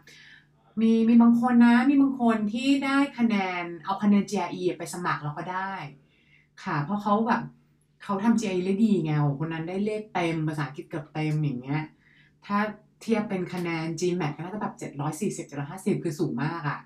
[0.82, 5.74] มีมีบางคนนะ มีบางคนที่ได้คะแนนเอาคะแนน GRE ไปสมัครแล้วก็ได้
[6.63, 7.41] ค่ะ เพราะเขาแบบ
[8.04, 11.82] เขาทำ GRE ได้ดีไงคนนั้นได้เลขเต็มภาษาอังกฤษเกือบเต็มอย่างเงี้ย
[12.46, 12.58] ถ้า
[13.01, 16.79] เทียบเป็นคะแนน GMAT ก็น่าจะแบบ740 750 คือสูงมากอะ่ะ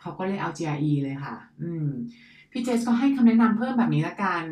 [0.00, 1.88] เขาก็เลยเอา GRE เลยค่ะ อืม
[2.50, 4.44] พี่เจสก็ให้คำแนะนำเพิ่มแบบนี้ละกัน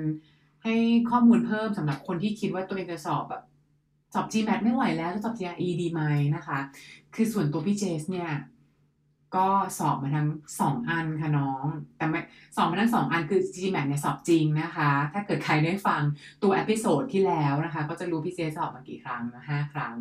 [0.64, 0.75] ให้
[1.11, 3.42] ข้อมูลเพิ่มสำหรับคนที่คิดว่าตัวเองจะสอบแบบ
[4.14, 6.03] สอบ GMAT ไม่ไหวแล้วจะสอบ GRE ดีไหม
[6.37, 6.59] นะคะ
[7.14, 8.31] คือส่วนตัวพี่เจสเนี่ย
[9.37, 9.48] ก็
[9.79, 10.29] สอบมาทั้ง
[10.61, 12.20] สองอันค่ะน้อง แต่ไม่
[12.57, 16.03] สอบมาทั้งสองอันคือ GMAT เนี่ยสอบจริงนะคะ ถ้าเกิดใครได้ฟัง
[16.42, 19.94] ตัว episode ที่แล้วนะคะ ก็จะรู้พี่เจสสอบมากี่ครั้งนะห้าครั้ง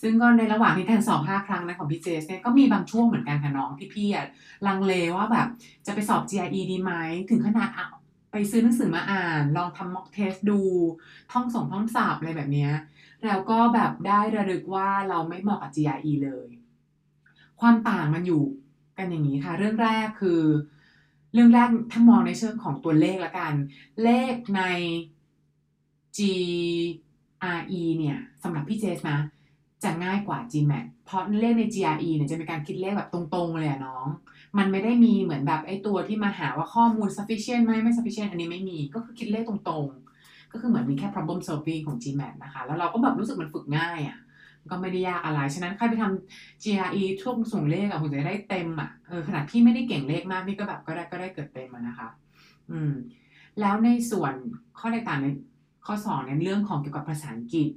[0.00, 4.26] ซึ่งก็ในระหว่างที่การสอบห้าครั้งนะของพี่เจสเนี่ยก็มีบางช่วงเหมือนกันค่ะน้องที่พี่อะ
[4.66, 5.48] ลังเลว่าแบบ
[5.86, 6.92] จะไปสอบ GRE ดีไหม
[7.30, 7.88] ถึงขนาดเอะ
[8.32, 10.60] ไปซื้อหนังสือมาอ่าน ลองทำ mock test ดู
[11.32, 12.72] ท่องส่งท่องสอบอะไรแบบเนี้ย
[13.26, 16.48] แล้วก็แบบได้ระลึกว่าเราไม่เหมาะกับ GRE เลย
[17.60, 18.42] ความต่างมันอยู่
[18.98, 20.40] กันอย่างนี้ค่ะ เรื่องแรกคือ
[21.32, 23.52] เรื่องแรกถ้ามองในเชิงของตัวเลขละกัน
[24.02, 24.62] เลขใน
[26.16, 29.18] GRE เนี่ยสำหรับพี่เจสนะ
[29.84, 34.06] จะง่ายกว่า GMAT เพราะเลขใน GRE เนี่ยจะเป็นการคิดเลขแบบตรงๆเลยอะน้อง
[34.58, 44.18] มันไม่ได้มีเหมือนแบบไอ้ตัวที่มาหาว่าข้อมูล sufficient ไหมไม่ sufficient อันนี้ไม่มี ก็คือคิดเลขตรงๆ ก็คือเหมือนมีแค่ problem solving ของ GMAT นะคะ แล้วเราก็แบบรู้สึกมันฝึกง่ายอะ
[44.70, 52.08] ก็ไม่ได้ยากอะไร ฉะนั้นใครไปทำ GRE ช่วงส่งเลขอะคุณจะได้เต็มอะเออขนาดพี่ไม่ได้เก่งเลขมากพี่ก็แบบก็ได้ก็ได้เกิดเต็มอะนะคะ
[52.70, 52.92] อืม
[53.60, 54.32] แล้วในส่วน
[54.78, 55.26] ข้อแตกต่างใน
[55.86, 57.68] ข้อสองในเรื่องของเกี่ยวกับภาษาอังกฤษ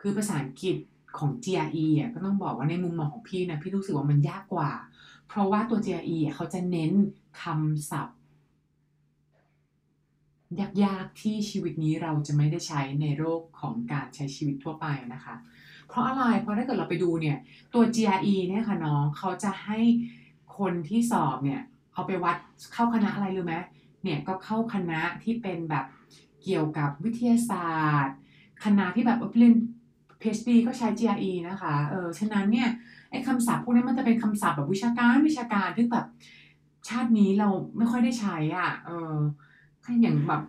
[0.00, 0.76] คือภาษาอังกฤษ
[1.18, 4.70] ของ GRE อะก็ต้องบอกว่าในมุมมองของพี่นะพี่รู้สึกว่ามันยากกว่า
[5.28, 6.92] เพราะว่าตัว GRE อะเขาจะเน้น
[7.42, 8.18] คำศัพท์
[10.84, 15.34] ยากๆที่ชีวิตนี้เราจะไม่ได้ใช้ในโลกของการใช้ชีวิตทั่วไปนะคะ
[15.88, 17.38] เพราะอะไรเพราะถ้าเกิดเราไปดูเนี่ย
[17.74, 19.78] ตัว GRE เนี่ยค่ะน้องเขาจะให้
[20.58, 21.60] คนที่สอบเนี่ย
[21.92, 22.36] เอาไปวัด
[22.72, 23.54] เข้าคณะอะไรรู้ไหม
[24.02, 25.84] เนี่ยก็เข้าคณะที่เป็นแบบ
[26.42, 28.16] เกี่ยวกับวิทยาศาสตร์
[28.64, 29.54] คณะที่แบบเรียน
[30.22, 32.68] PhD ก็ใช้ GRE นะคะเออฉะนั้นเนี่ย
[33.10, 36.06] ไอ้คำศัพท์พวกนี้มันจะเป็นคำศัพท์แบบวิชาการวิชาการที่แบบ
[36.88, 39.14] ชาตินี้เราไม่ค่อยได้ใช้อะเออ
[39.82, 40.42] แค่อย่างแบบ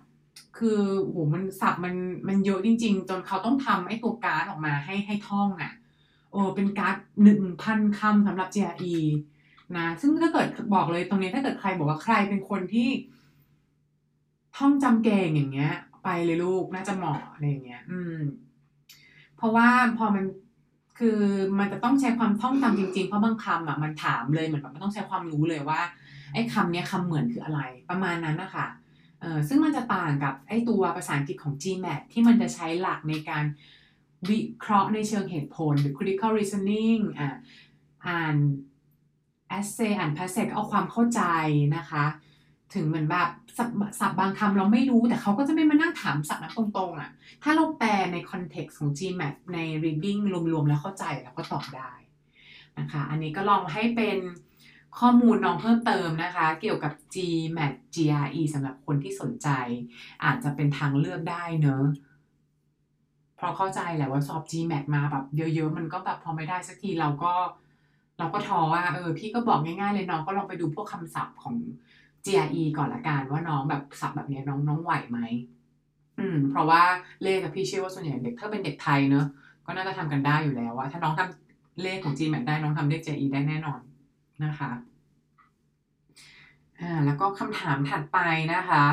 [0.58, 1.96] คือโหมันศัพท์มัน
[2.28, 5.72] มันเยอะจริง ๆ จนเขาต้องทำไอ้ตัวการ์ดออกมาให้ให้ท่องอะ
[6.32, 8.96] โอ้เป็นการ์ดหนึ่งพันคำสำหรับ GRE
[9.78, 12.90] นะซึ่งถ้าเกิดบอกเลยตรงนี้ถ้าเกิดใครบอกว่าใครเป็นคนที่
[14.58, 18.18] ท่องจำเก่งอย่างเงี้ย ไปเลยลูกน่าจะเหมาะอะไรอย่างเงี้ย อืม
[19.38, 19.68] เพราะว่า
[19.98, 20.26] พอมัน
[21.00, 21.20] คือ
[21.60, 25.82] มันจะต้องใช้ความท่องจำจริงๆ เพราะบางคำอะมันถามเลยเหมือนแบบมันต้องใช้ความรู้เลยว่า
[26.34, 28.68] ไอ้คำเนี้ยคำเหมือนคืออะไร ประมาณนั้นนะคะ
[29.22, 33.46] เออซึ่งมันจะต่างกับไอ้ตัวภาษาอังกฤษของ GMAT ที่มันจะใช้หลักในการ
[34.30, 37.36] วิเคราะห์ในเชิงเหตุผลหรือ critical reasoning อ่า
[38.08, 38.36] อ่าน
[39.58, 41.22] essay อ่าน passage เอาความเข้าใจ
[41.76, 42.06] นะคะ
[42.74, 47.10] ถึงเหมือนแบบ ศัพท์ศัพท์บางคำเราไม่รู้แต่เขาก็จะไม่มานั่งถามศัพท์นั้นตรงๆอะ
[47.44, 50.22] ถ้าเราแปลในคอนเท็กซ์ของ GMAT ใน reading
[50.54, 51.92] รวมๆแล้วเข้าใจแล้วก็ตอบได้
[52.80, 54.18] นะคะ อันนี้ก็ลองให้เป็น
[55.00, 59.50] ข้อมูลน้องเพิ่มเติมนะคะ เกี่ยวกับ GMAT GRE สำหรับคนที่สนใจ
[60.24, 61.84] อาจจะเป็นทางเลือกได้เนอะ
[63.36, 67.34] เพราะเข้าใจแหละว่าสอบ GMAT มาแบบเยอะๆ มันก็แบบพอไม่ได้สักทีเราก็
[68.18, 71.56] เราก็ท้อว่าเออพี่ก็บอกง่ายๆเลยน้องก็ลองไปดูพวกคำศัพท์ของ
[72.26, 75.20] GRE ก่อนละกันว่าน้องแบบศัพท์แบบนี้น้องน้องไหวไหม
[76.20, 76.84] อืม เพราะว่า
[77.24, 79.26] เลขกับพี่เชื่อว่าส่วนใหญ่เด็กถ้าเป็นเด็กไทยเนอะ
[79.66, 83.80] ก็น่าจะทำกันได้อยู่แล้วว่าถ้าน้องทำเลขของ GMAT ได้น้องทำเลข GRE ได้แน่นอน
[84.46, 84.72] นะคะ
[86.80, 88.20] อ่าแล้วก็คำถามถัดไป
[88.54, 88.84] นะคะ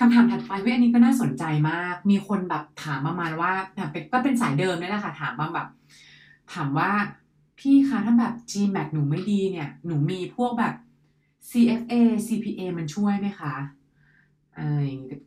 [0.00, 3.52] คำถามถัดไปเว้ยอันนี้ก็น่าสนใจมาก มีคนแบบถามประมาณว่า
[3.92, 5.68] เป็นก็เป็นสายเดิมนี่แหละค่ะถามมาแบบ
[6.52, 6.90] ถามว่า
[7.58, 10.74] พี่คะถ้าแบบ GMAT หนูไม่ดีเนี่ย หนูมีพวกแบบ
[11.50, 11.94] CFA
[12.26, 13.54] CPA มันช่วยไหมคะ
[14.56, 15.18] อ่าอย่างนี้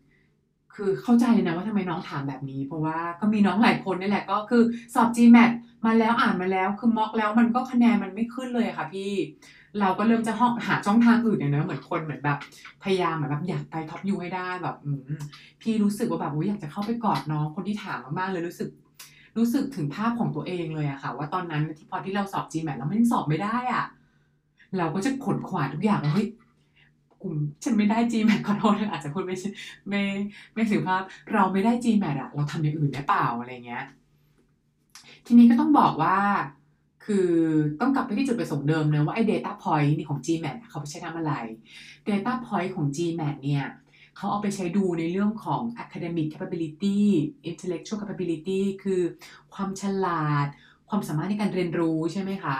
[0.74, 5.52] คือเข้าใจเลยนะว่าทำไมน้องถามแบบนี้ เพราะว่าก็มีน้องหลายคนนี่แหละก็คือสอบ GMAT
[5.86, 9.12] มาแล้วอ่านมาแล้วคือม็อกแล้วมันก็คะแนนมันไม่ขึ้นเลยค่ะพี่
[9.80, 12.38] เราก็เริ่มจะหองหาช่องทางอื่นเนี่ยนะเหมือนคนเหมือนแบบ
[12.84, 14.76] พยายามเหมือนแบบอยากไปท็อปยูให้ได้แบบ
[15.62, 18.70] พี่รู้สึกว่าแบบอยากจะเข้าไปกอดน้องคนที่ถามมากๆเลยรู้สึก
[19.38, 23.86] รู้สึกถึงภาพของตัวเองเลยอะค่ะ ว่าตอนนั้นที่พอที่เราสอบ GMAT แล้วมันสอบไม่ได้อะ
[24.78, 26.28] เราก็จะขนขวาทุกอย่างเฮ้ย
[27.22, 29.36] กลุ่มฉันไม่ได้ GMAT ขอโทษอาจจะพูดไม่
[29.90, 30.04] ไม่
[30.54, 31.02] ไม่สุภาพ
[31.34, 33.84] เราไม่ได้ GMAT อะเราทำอย่างอื่นได้เปล่าอะไรเงี้ย
[35.26, 36.18] ทีนี้ก็ต้องบอกว่า
[37.06, 37.32] คือ
[37.82, 41.34] ต้องกลับไปที่จุดประสงค์เดิมเนะว่าไอ้ data point นี่ของ GMAT เขาไปใช้ทำอะไร
[42.10, 43.66] data point ของ GMAT เนี่ย
[44.16, 47.00] เขาเอาไปใช้ดูในเรื่องของ academic capability
[47.50, 49.02] intellectual capability คือ
[49.54, 50.48] ความฉลาด
[50.90, 52.58] ความสามารถในการเรียนรู้ใช่ไหมคะ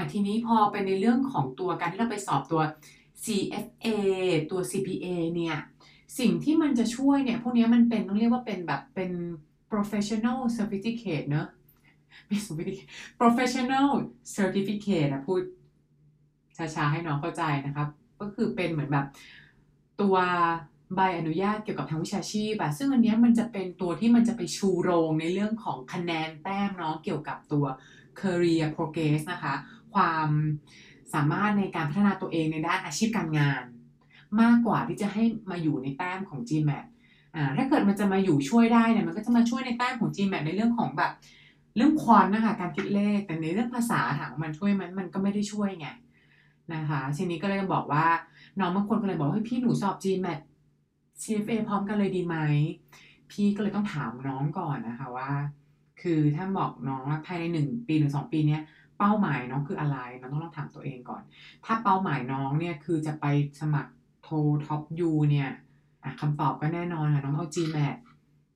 [0.00, 2.62] อะทีนี้พอเป็นในเรื่องของตัวการที่เราไปสอบตัว
[3.24, 3.86] CFA
[4.50, 5.56] ตัว CPA เนี่ย
[6.18, 9.10] สิ่งที่มันจะช่วยเนี่ย พวกนี้มันเป็นต้องเรียกว่าเป็นแบบเป็น
[9.72, 11.46] professional certificate เนอะ
[12.26, 12.88] ไม่ certificate
[13.20, 13.88] professional
[14.36, 15.42] certificate นะพูด
[16.56, 17.88] ช้าๆให้น้องเข้าใจนะครับ
[18.20, 19.06] ก็คือเป็นเหมือนแบบ
[20.00, 20.16] ตัว
[20.96, 27.64] ใบอนุญาตเกี่ยวกับทางวิชาชีพอะซึ่งอันนี้มันจะเป็นตัวที่มันจะไปชูโรงในเรื่องของคะแนนแต้มเนาะเกี่ยวกับตัว
[28.20, 29.54] career progress นะคะ
[29.94, 30.28] ความ
[31.14, 33.62] สามารถในการพัฒนาตัวเองในด้านอาชีพการงาน
[34.40, 36.84] มากกว่าที่จะให้มาอยู่ในแต้มของ GMAT
[37.34, 41.12] อ่าถ้าเกิดมันจะมาอยู่ช่วยได้เนี่ยมันก็จะมาช่วยในแต้มของ GMAT ในเรื่องของแบบ
[41.76, 45.88] เรื่องควอนนะคะการคิดเลขแต่ในเรื่องภาษาถามมันช่วยมันมันก็ไม่ได้ช่วยไง
[46.74, 48.06] นะคะทีนี้ก็เลยบอกว่า
[48.60, 50.38] น้องบางคนก็เลยบอกว่าพี่หนูสอบ GMAT
[51.22, 52.36] CFA พร้อมกันเลยดีไหม
[53.30, 55.30] พี่ก็เลยต้องถามน้องก่อนนะคะว่า
[56.02, 58.62] คือถ้าบอกน้องว่าภายในหนึ่งปีหรือสองปีเนี้ย
[59.00, 61.22] เป้าหมายน้องคืออะไรน้องต้องลองถามตัวเองก่อน
[61.64, 63.26] ถ้าเป้าหมายน้องเนี่ยคือจะไป
[63.60, 64.28] สมัครโท
[64.66, 65.50] top U เนี่ย
[66.20, 67.96] คำตอบก็แน่นอนค่ะ น้องเอา GMAT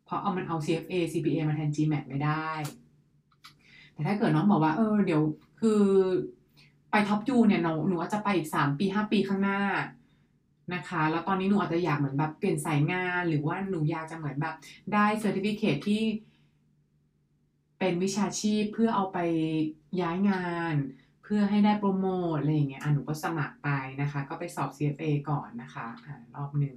[0.04, 2.48] เพราะเอามันเอา CFA CPA มาแทน GMAT ไม่ได้
[3.92, 5.22] แต่ถ้าเกิดน้องบอกว่า เออ เดี๋ยว
[5.61, 5.83] คือ
[6.90, 9.61] ไป top U เนี่ยหนูหนูอาจจะไปอีกสามปีห้าปีข้างหน้า
[10.74, 14.54] นะคะ แล้วตอนนี้หนูอาจจะอยากเหมือนแบบเปลี่ยนสายงาน หรือว่าหนูอยากจะเหมือนแบบ
[14.92, 16.02] ได้ certificate ที่
[17.85, 19.18] เป็นวิชาชีพเพื่อเอาไป
[20.01, 20.75] ย้ายงาน
[21.23, 23.68] เพื่อให้ได้โปรโมทอะไรอย่างเงี้ยอะหนูก็สมัครไป
[24.01, 26.77] นะคะ ก็ไปสอบ CFA ก่อนนะคะอ่ารอบหนึ่ง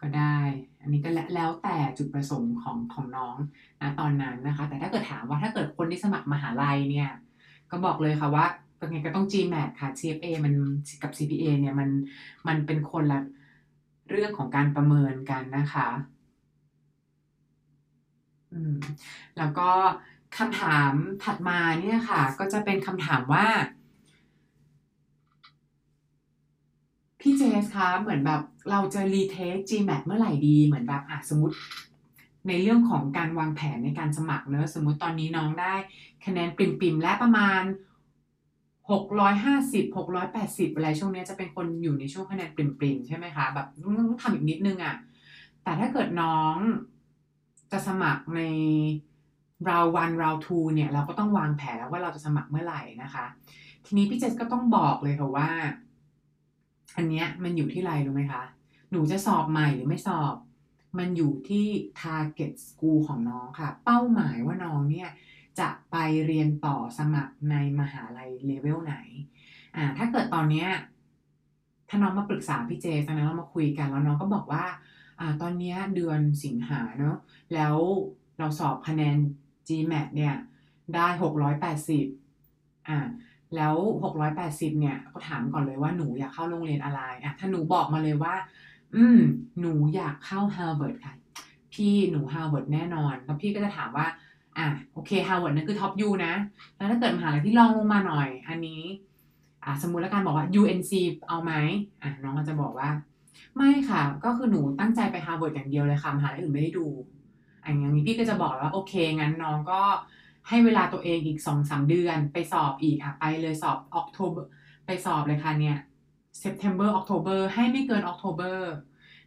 [0.00, 0.38] ก็ได้
[0.80, 3.36] อันนี้ก็แล้วแต่จุดประสงค์ของของน้อง
[3.80, 7.10] นะตอนนั้นนะคะ แต่ถ้าเกิดถามว่าถ้าเกิดคนที่สมัครมหาลัยเนี่ย
[7.70, 8.46] ก็บอกเลยค่ะว่า
[8.80, 10.54] ยังไงก็ต้อง GMAT ค่ะ CFA มัน
[11.02, 11.88] กับ CPA เนี่ยมัน
[12.48, 13.20] มันเป็นคนละ
[14.10, 15.88] เรื่องของการประเมินกันนะคะ
[18.52, 18.76] อืม
[19.38, 19.70] แล้วก็
[20.38, 20.92] คำถาม
[21.24, 23.46] ถัดมาเนี่ยค่ะ ก็จะเป็นคำถามว่า
[27.20, 31.56] พี่เจสคะเหมือนแบบเราจะรีเทค GMAT เมื่อไหร่ดีเหมือนแบบอะสมมติ
[32.48, 35.74] ในเรื่องของการวางแผนในการสมัครเนอะสมมติตอนนี้น้องได้
[36.26, 37.62] คะแนนปริมๆและประมาณ
[38.90, 43.66] หกร้อยห้าสิบหกร้อยแปดสิบอะไรช่วงนี้จะเป็นคนอยู่ในช่วงคะแนนปริมๆใช่ไหมคะแบบ
[43.98, 44.96] ต้องทำอีกนิดนึงอะ่ะ
[45.64, 46.56] แต่ถ้าเกิดน้อง
[47.72, 48.40] จะสมัครใน
[49.68, 53.26] round one round two เนี่ยเราก็ต้องวางแผนแล้วว่าเราจะสมัครเมื่อไหร่นะคะ
[53.84, 55.50] ทีนี้พี่เจสก็ต้องบอกเลยค่ะว่า
[56.96, 58.42] อันเนี้ยมันอยู่ที่ไรรู้ไหมคะ
[58.90, 60.34] หนูจะสอบใหม่หรือไม่สอบ
[60.98, 61.66] มันอยู่ที่
[62.02, 65.08] target school ของน้องค่ะ เป้าหมายว่าน้องเนี่ย
[65.60, 65.96] จะไป
[66.26, 68.96] เรียนต่อสมัครในมหาลัยเลเวลไหน
[69.76, 70.68] อ่า ถ้าเกิดตอนเนี้ย
[71.88, 74.64] ถ้าน้องมาปรึกษาพี่เจตอนนั้นเรามาคุยกันแล้วน้องก็บอกว่า
[75.20, 77.16] อ่า ตอนเนี้ยเดือนสิงหาเนาะ
[77.54, 77.76] แล้ว
[78.38, 79.16] เราสอบคะแนน
[79.68, 80.34] GMAT เนี่ย
[80.94, 82.06] ได้หกร้อยแปดสิบ
[82.88, 82.98] อ่า
[83.56, 88.34] แล้วหกร้อยแปดสิบเนี่ย ก็ถามก่อนเลยว่าหนูอยากเข้าโรงเรียนอะไรอะถ้าหนูบอกมาเลยว่า
[88.94, 89.18] อืม
[89.60, 91.14] หนูอยากเข้า Harvard ค่ะ
[91.72, 94.06] พี่หนู Harvard แน่นอน แล้วพี่ก็จะถามว่า
[94.58, 96.34] อะโอเค Harvard นั่นคือท็อปยูนะ
[96.76, 98.82] แล้วถ้าเกิดมหาลัยที่รองลงมาหน่อย อันนี้
[99.64, 100.92] อะสมมุติแล้วกันบอกว่า UNC
[101.28, 101.52] เอาไหม
[102.02, 102.90] อะน้องก็จะบอกว่า
[103.56, 106.86] ไม่ค่ะ ก็คือหนูตั้งใจไป Harvard อย่างเดียวเลยค่ะมหาลัยอื่นไม่ได้ดู
[107.64, 109.82] อันอย่างนี้พี่ก็จะบอกว่าโอเคงั้นน้องก็
[110.48, 114.44] ให้เวลาตัวเองอีกสองสามเดือนไปสอบอีกอะไปเลยสอบ October
[114.86, 115.78] ไปสอบเลยค่ะเนี่ย
[116.42, 118.58] September October ให้ไม่เกิน October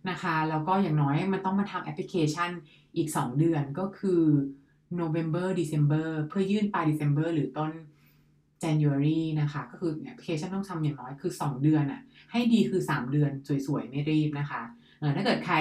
[0.09, 2.51] นะคะแล้วก็อย่างน้อยมันต้องมาทำแอปพลิเคชัน
[2.95, 4.23] อีก 2 เดือนก็คือ
[4.99, 7.71] November December เพื่อยื่นปลาย December หรือต้น
[8.63, 13.31] January นะคะ ก็คือแอปพลิเคชันต้องทำอย่างน้อยคือ 2 เดือนอะให้ดีคือ 3 เดือน
[13.67, 14.61] สวยๆ ไม่รีบนะคะ
[14.99, 15.57] เออถ้าเกิดใคร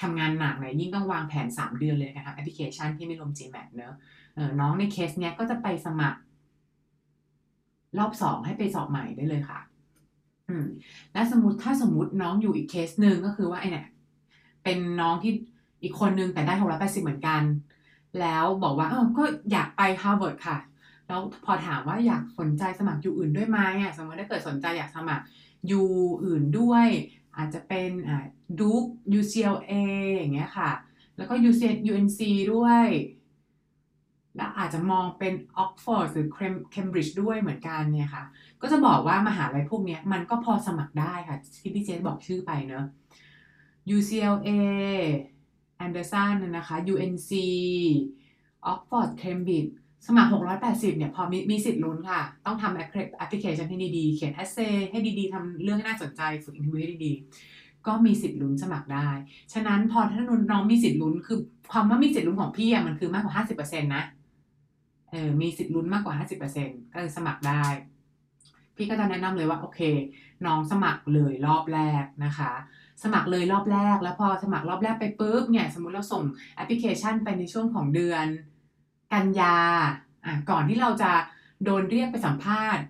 [0.00, 3.94] ทำงานหนักเนี่ยยิ่งต้องวางแผน 3 เดือนเลยนะคะแอปพลิเคชันที่ไม่รวม GMAT เนอะ
[4.60, 6.20] น้องในเคสเนี้ยก็จะไปสมัคร
[7.98, 9.60] รอบสองให้ไปสอบใหม่ได้เลยค่ะ
[10.48, 10.66] อืม
[11.12, 13.86] และสมมติถ้าสมมติน้องอยู่อีกเคสหนึ่งก็คือว่าไอเนี่ย
[14.64, 15.32] เป็นน้องที่
[15.82, 17.42] อีกคนนึงแต่ได้หกร้อยแปดสิบเหมือนกัน
[18.20, 20.58] แล้วบอกว่าเออก็อยากไปฮาร์วาร์ดค่ะ
[21.06, 25.24] แล้วพอถามว่าอยากสนใจสมัคร U อื่นด้วยไหมอะสมมติถ้าเกิดสนใจอยากสมัคร
[25.68, 25.88] U
[26.24, 26.86] อื่นด้วย
[27.36, 28.24] อาจจะเป็นอ่า
[28.60, 28.84] Duke
[29.18, 29.72] UCLA
[30.14, 30.70] อย่างเงี้ยค่ะ
[31.16, 32.20] แล้วก็ UC UNC
[32.52, 32.86] ด้วย
[34.36, 36.28] และอาจจะมองเป็น Oxford หรือ
[36.74, 38.24] Cambridge ด้วยเหมือนกันเนี่ยค่ะ
[38.62, 42.84] ก็จะบอกว่ามหาลัยพวกนี้มันก็พอสมัครได้ค่ะที่พี่เจสบอกชื่อไปเนอะ
[43.96, 44.50] UCLA
[45.84, 47.30] Anderson นะคะ UNC
[48.70, 49.70] Oxford Cambridge
[50.06, 50.30] สมัคร
[50.62, 52.82] 680 เนี่ย พอมีมีสิทธิ์ลุ้นค่ะ ต้องทำแอ
[53.26, 57.55] ปพลิเคชันให้ดีๆ เขียน essay ให้ดีๆ ทำเรื่องให้น่าสนใจ ฝึกอินทิวิวให้ดีๆ
[57.86, 59.08] ก็มีสิทธิ์ลุ้นสมัครได้
[59.52, 61.38] ฉะนั้นพอถ้าน้องมีสิทธิ์ลุ้นคือ
[61.72, 64.04] ความว่ามีสิทธิ์ลุ้นของพี่อะมันคือมากกว่า50%นต์นะ
[65.10, 66.14] เออมีสิทธิ์ลุ้นมากกว่า
[66.54, 67.64] 50%ก็คือสมัครได้
[68.76, 69.80] พี่ก็จะแนะนำเลยว่าโอเค
[70.46, 72.52] น้องสมัครเลยรอบแรกนะคะ
[73.02, 76.22] สมัครเลยรอบแรก แล้วพอสมัครรอบแรกไปปุ๊บเนี่ยสมมุติเราส่ง
[76.54, 78.26] แอปพลิเคชันไปในช่วงของเดือน
[79.12, 79.56] กันยา
[80.24, 81.12] อะก่อนที่เราจะ
[81.64, 82.84] โดนเรียกไปสัมภาษณ์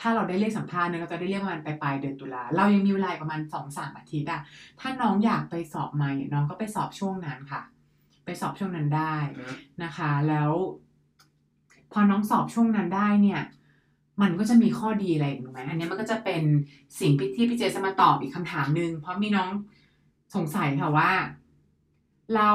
[0.00, 4.40] ถ้าเราได้เรียกสัมภาษณ์เนี่ยเราจะได้เรียกประมาณปลายเดือนตุลาเรายังมีเวลาประมาณสองสามอาทิตย์อะ
[4.80, 7.62] ถ้าน้องอยากไปสอบใหม่น้องก็ไปสอบช่วงนั้นค่ะ
[8.24, 9.14] ไปสอบช่วงนั้นได้
[9.82, 10.50] นะคะ แล้ว
[11.92, 13.42] พอน้องสอบช่วงนั้นได้เนี่ย
[14.22, 16.42] มันก็จะมีข้อดีอะไรถูกไหมอันนี้มันก็จะเป็น
[17.00, 19.50] สิ่งที่พี่เจจะมาตอบอีกคำถามหนึ่งเพราะมีน้อง
[20.34, 21.12] สงสัยค่ะว่า
[22.36, 22.50] เรา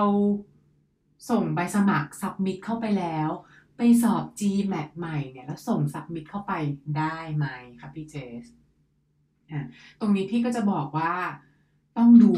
[1.29, 3.29] ส่งใบสมัครสับมิดเข้าไปแล้ว
[3.77, 6.53] ไปสอบ GMAT ใหม่เนี่ยแล้วส่งสับมิดเข้าไป
[6.97, 7.45] ได้ไหม
[7.79, 8.45] ครับพี่เจส
[9.99, 11.13] ตรงนี้พี่ก็จะบอกว่า
[11.97, 12.31] ต้องดู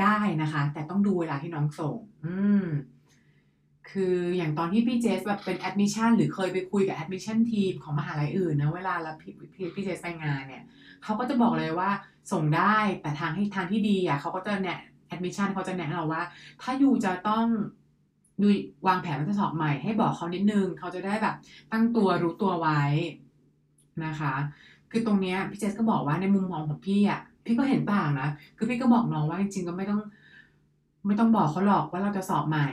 [0.00, 2.66] ได้นะคะ แต่ต้องดูเวลาที่น้องส่ง อืม
[3.90, 10.64] คืออย่างตอนที่พี่เจสแบบเป็น admission หรือเคยไปคุยกับ admission team ของมหาลัยอื่นนะเวลาเราพี่พี่พี่เจสไปงานเนี่ย
[11.02, 11.90] เขาก็จะบอกเลยว่า
[12.32, 16.22] ส่งได้แต่ทางให้ทางที่ดีอะเขาก็จะแนะ admission เขาจะแนะเราว่า
[16.62, 17.46] ถ้า you จะต้อง
[18.40, 18.46] ดู
[18.86, 21.34] วางแผนว่าจะสอบใหม่ให้บอกเขานิดนึงเขาจะได้แบบ
[21.72, 22.80] ตั้งตัวรู้ตัวไว้
[24.04, 24.34] นะคะ
[24.90, 30.00] คือตรงเนี้ยพี่เจสก็บอกว่าในมุมมองของพี่อะพี่ก็เห็นต่างนะคือพี่ก็บอกน้องว่าจริงๆก็ไม่ต้อง
[31.06, 32.68] ไม่ต้องบอกเขาหรอกว่าเราจะสอบใหม่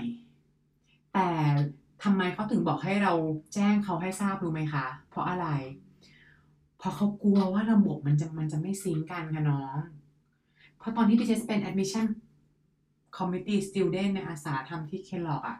[1.13, 1.27] แต่
[2.03, 3.13] ทำไมเขาถึงบอกให้เรา
[3.53, 5.47] แจ้งเขาให้ทราบรู้ไหมคะ เพราะอะไร
[6.77, 9.77] เพราะเขากลัวว่าระบบมันจะมันจะไม่ซิงกันค่ะน้อง
[10.77, 11.59] เพราะตอนที่พี่เจสเป็น
[13.19, 15.57] admission committee student ในอาสาทำที่เคลอกอะ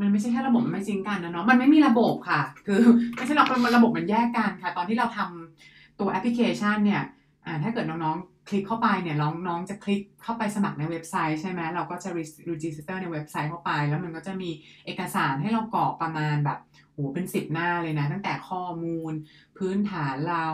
[0.00, 2.80] มันไม่ใช่แค่ระบบมันไม่ซิงกันนะเนาะมันไม่มีระบบค่ะ คือ
[3.14, 7.02] ไม่ใช่หรอกมันระบบมันแยกกันค่ะ ตอนที่เราทำตัวแอปพลิเคชันเนี่ย
[7.46, 12.08] อ่าถ้าเกิดน้องๆ คลิกเข้าไปเนี่ยน้องน้องจะคลิกเข้าไปสมัครในเว็บไซต์ใช่ไหมเราก็จะ
[12.50, 14.50] register ในเว็บไซต์เข้าไป แล้วมันก็จะมี
[14.86, 16.58] เอกสารให้เรากรอกประมาณแบบ
[16.98, 19.12] โหเป็นสิบหน้าเลยนะ ตั้งแต่ข้อมูล
[19.58, 20.46] พื้นฐานเรา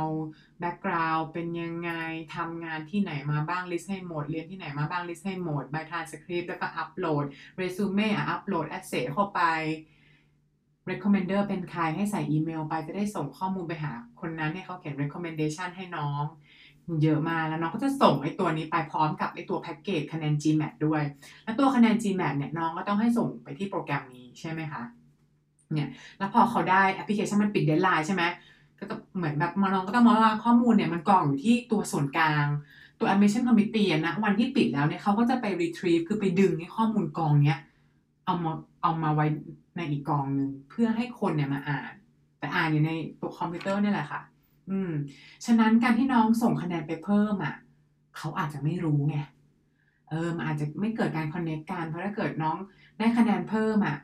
[0.60, 1.92] background เป็นยังไง
[2.36, 7.24] ทำงานที่ไหนมาบ้าง list ให้หมด เรียนที่ไหนมาบ้าง list ให้หมดใบทานสคริปต์แล้วก็ upload
[7.56, 9.40] resume upload essay เข้าไป
[10.90, 16.24] recommender เป็นใครให้ใส่อีเมลไปจะได้ส่งข้อมูลไปหาคนนั้นให้เขาเขียน recommendation ให้น้อง
[17.02, 21.02] เยอะมาแล้วน้องก็จะส่งไอ้ตัวนี้ไปพร้อมกับไอ้ตัวแพ็กเกจคะแนน GMAT ด้วย
[21.44, 24.82] แล้วตัวคะแนน GMAT เนี่ยน้องก็ต้องให้ส่งไปที่โปรแกรมนี้ใช่ไหมคะ
[25.72, 28.22] เนี่ยแล้วพอเขาได้แอปพลิเคชันมันปิด deadline ใช่ไหม
[28.78, 28.84] ก็
[29.16, 32.46] เหมือนแบบน้องก็ต้องมองว่าข้อมูลเนี่ยมันกองอยู่ที่ตัวส่วนกลาง
[32.98, 37.60] ตัว admission committee นะวันที่ปิดแล้วเนี่ยเขาก็จะไป retrieve คือไปดึงให้ข้อมูลกองเนี้ย
[38.26, 39.26] เอามาเอามาไว้
[39.76, 41.92] ในอีกกองหนึ่งเพื่อให้คนเนี่ยมาอ่าน
[42.38, 44.20] แต่อ่านอยู่ในตัวคอมพิวเตอร์นี่แหละค่ะ
[44.70, 44.92] อืม
[45.46, 47.54] ฉะนั้นการที่น้องส่งคะแนนไปเพิ่มอะ
[48.16, 49.16] เขาอาจจะไม่รู้ไง
[50.10, 52.56] เออมันอาจจะไม่เกิดการคอนเนคกันเพราะถ้าเกิดน้อง
[52.98, 53.96] ได้คะแนนเพิ่มอะ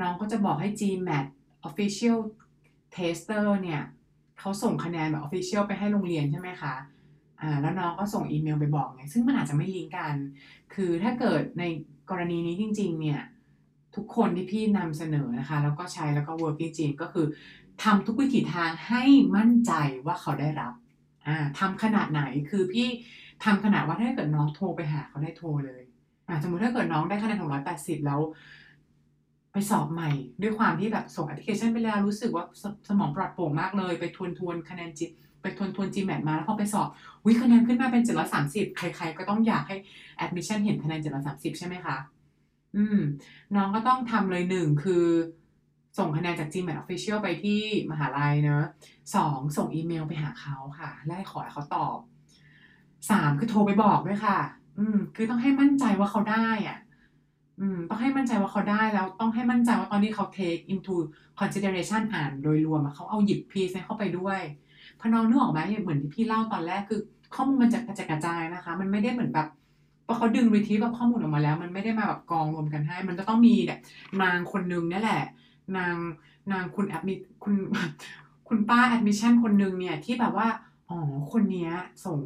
[0.00, 1.26] น้องก็จะบอกให้ GMAT
[1.68, 2.18] Official
[2.96, 3.82] Tester เนี่ย
[4.38, 6.74] เขาส่งคะแนนแบบ Official ไปให้โรงเรียนใช่ไหมคะ
[7.40, 10.14] อ่าแล้วน้องก็ส่งอีเมลไปบอกไงซึ่งมันอาจจะไม่ลิงก์กัน
[10.74, 11.64] คือถ้าเกิดใน
[12.10, 13.20] กรณีนี้จริง ๆ เนี่ย
[13.96, 17.26] ทุกคนที่พี่นำเสนอนะคะ แล้วก็ใช้แล้วก็ work จริงๆก็คือ
[17.82, 19.02] ทำทุกวิถีทางให้
[19.36, 19.72] มั่นใจ
[20.06, 20.72] ว่าเขาได้รับ
[21.26, 22.88] อ่าทำขนาดไหนคือพี่
[23.44, 25.82] ทำขนาดว่าถ้าเกิดน้องโทรไปหาเขาได้โทรเลย
[26.28, 28.20] อ่าสมมติถ้าเกิดน้องได้คะแนนหกร้อยแปดสิบแล้ว
[29.52, 30.10] ไปสอบใหม่
[30.42, 35.06] ด้วยความที่แบบส่งแอปพลิเคชันไปแล้วรู้สึกว่าสสมองปลอดโปร่งมากเลย ไปทวนทวนคะแนนจิ
[35.42, 36.88] ไปทวนทวน GMAT มาแล้วพอไปสอบ
[37.26, 38.02] วิคะแนนขึ้นมาเป็น
[38.40, 39.76] 730ใคร ๆ ก็ต้องอยากให้
[40.24, 41.96] admission เห็นคะแนน730ใช่ไหมคะ
[42.76, 42.98] อืม
[43.56, 45.04] น้องก็ต้องทำเลยหนึ่งคือ
[45.98, 47.60] ส่งคะแนนจาก GMAT Official ไปที่
[47.90, 48.66] มหาลัยเนอะ
[49.14, 51.98] สองส่งอีเมลไปหาเขาค่ะและขอให้เขาตอบ
[53.10, 54.38] สามคือโทรไปบอกด้วยค่ะ
[54.78, 56.78] อืม คือต้องให้มั่นใจว่าเขาได้อะ
[57.60, 60.94] อืมต้องให้มั่นใจว่าเขาได้แล้วต้องให้มั่นใจว่าตอนนี้เขา take into
[61.40, 64.40] consideration อ่านโดยรวมเขาเอาหยิบพีซเข้าไปด้วย
[65.00, 67.00] พน้องนึกออกไหมเหมือนที่พี่เล่าตอนแรกคือ
[67.34, 69.48] ข้อมูลมันจะกระจายกระจายนะคะ มันไม่ได้เหมือนแบบ
[70.06, 73.80] พอเขาดึง retrieve แบบข้อมูลออกมาแล้ว มันไม่ได้มาแบบกองรวมกันให้ มันจะต้องมีแบบ
[74.22, 75.22] นางคนนึงนี่แหละ
[75.76, 75.94] นาง
[76.52, 77.54] นางคุณ admi คุณ
[78.48, 80.48] คุณป้า admission คนนึงเนี่ยที่แบบว่า
[80.90, 80.98] อ๋อ
[81.32, 81.70] คนนี้
[82.04, 82.18] ส่ง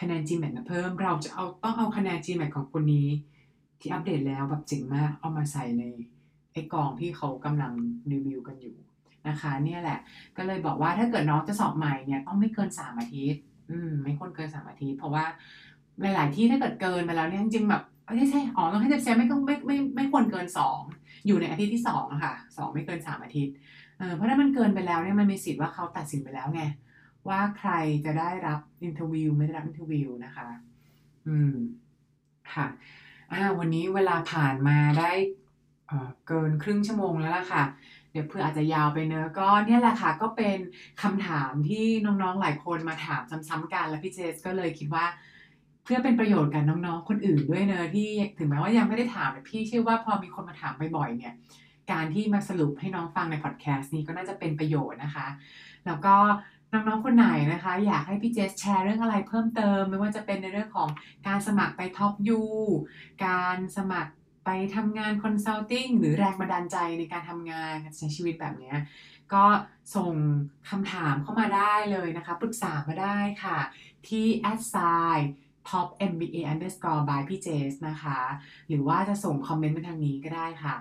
[0.00, 3.08] คะแนน GMAT มาเพิ่ม เราจะเอาต้องเอาคะแนน GMAT ของคนนี้
[3.80, 5.84] ที่อัปเดตแล้วแบบเจ๋งมากเอามาใส่ใน
[6.52, 7.72] ไอ้กองที่เขากำลัง
[8.12, 8.76] รีวิวกันอยู่
[9.28, 9.98] นะคะเนี่ยแหละ
[10.36, 15.24] ก็เลยบอกว่าถ้าเกิดน้องจะสอบใหม่เนี่ยต้องไม่เกินสามอาทิตย์ อืม ไม่ควรเกินสามอาทิตย์เพราะว่า
[16.00, 17.82] หลาย ๆ ที่ถ้าเกิดเกินไปแล้วเนี่ยจริงๆแบบ
[18.16, 20.80] ไม่ใช่อ๋อต้องให้ safe ไม่ต้องไม่ไม่ไม่ควรเกินสอง
[21.26, 23.54] อยู่ในอาทิตย์ที่สองอะค่ะสองไม่เกินสามอาทิตย์
[23.98, 26.62] เออเพราะถ้ามันเกินไปแล้วเนี่ยมันมีสิทธิ์ว่าเขาตัดสินไปแล้วไง
[27.28, 27.72] ว่าใคร
[28.04, 30.48] จะได้รับ interview ไม่ได้รับ interview นะคะ
[31.28, 31.54] อืม
[32.54, 32.66] ค่ะ
[33.32, 35.10] อ่าวันนี้เวลาผ่านมาได้
[36.26, 37.64] เกินครึ่งชั่วโมงแล้วล่ะค่ะ
[38.10, 40.58] เดี๋ยวเพื่ออาจจะยาวไปเนอะก็เนี่ยแหละค่ะ ก็เป็น
[41.02, 45.04] คำถามที่น้องๆหลายคนมาถามซ้ำๆกัน แล้วพี่เจสก็เลยคิดว่า
[45.84, 51.34] เพื่อเป็นประโยชน์กับน้องๆคนอื่นด้วยเนอะที่ถึงแม้ว่ายังไม่ได้ถามแต่พี่เชื่อว่าพอมีคนมาถามบ่อยๆเนี่ย
[51.92, 55.26] การที่มาสรุปให้น้องฟังในพอดแคสต์นี้ก็น่าจะเป็นประโยชน์นะคะ
[55.86, 56.16] แล้วก็
[56.72, 60.88] น้องๆ คนไหนนะคะ อยากให้พี่เจสแชร์เรื่องอะไรเพิ่มเติม ไม่ว่าจะเป็นในเรื่องของ
[61.26, 62.42] การสมัครไป top U
[63.26, 64.12] การสมัคร
[64.44, 68.74] ไปทำงาน consulting หรือแรงบันดาลใจในการทำงานการใช้ชีวิตแบบนี้
[69.32, 69.44] ก็
[69.96, 70.12] ส่ง
[70.70, 73.58] คำถามเข้ามาได้เลยนะคะ ปรึกษามาได้ค่ะ
[74.08, 74.76] ที่ a d s
[75.10, 75.14] i
[75.68, 78.18] top mba underscore by พี่เจสนะคะ
[78.68, 80.74] หรือว่าจะส่งคอมเมนต์มาทางนี้ก็ได้ค่ะ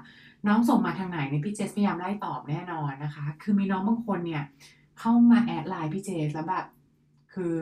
[0.47, 4.43] น้องส่งมาทางไหนเนี่ยพี่เจสพยายามไล่ตอบแน่นอนนะคะ คือมีน้องบางคนเนี่ย
[4.99, 6.65] เข้ามา add Line พี่เจสแล้วแบบ
[7.33, 7.57] คือ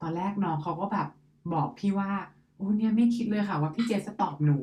[0.00, 1.08] ตอนแรกน้องเขาก็แบบ
[1.54, 2.10] บอกพี่ว่า
[2.56, 4.58] โอ้เนี่ยไม่คิดเลยค่ะ ว่าพี่เจสจะตอบหนู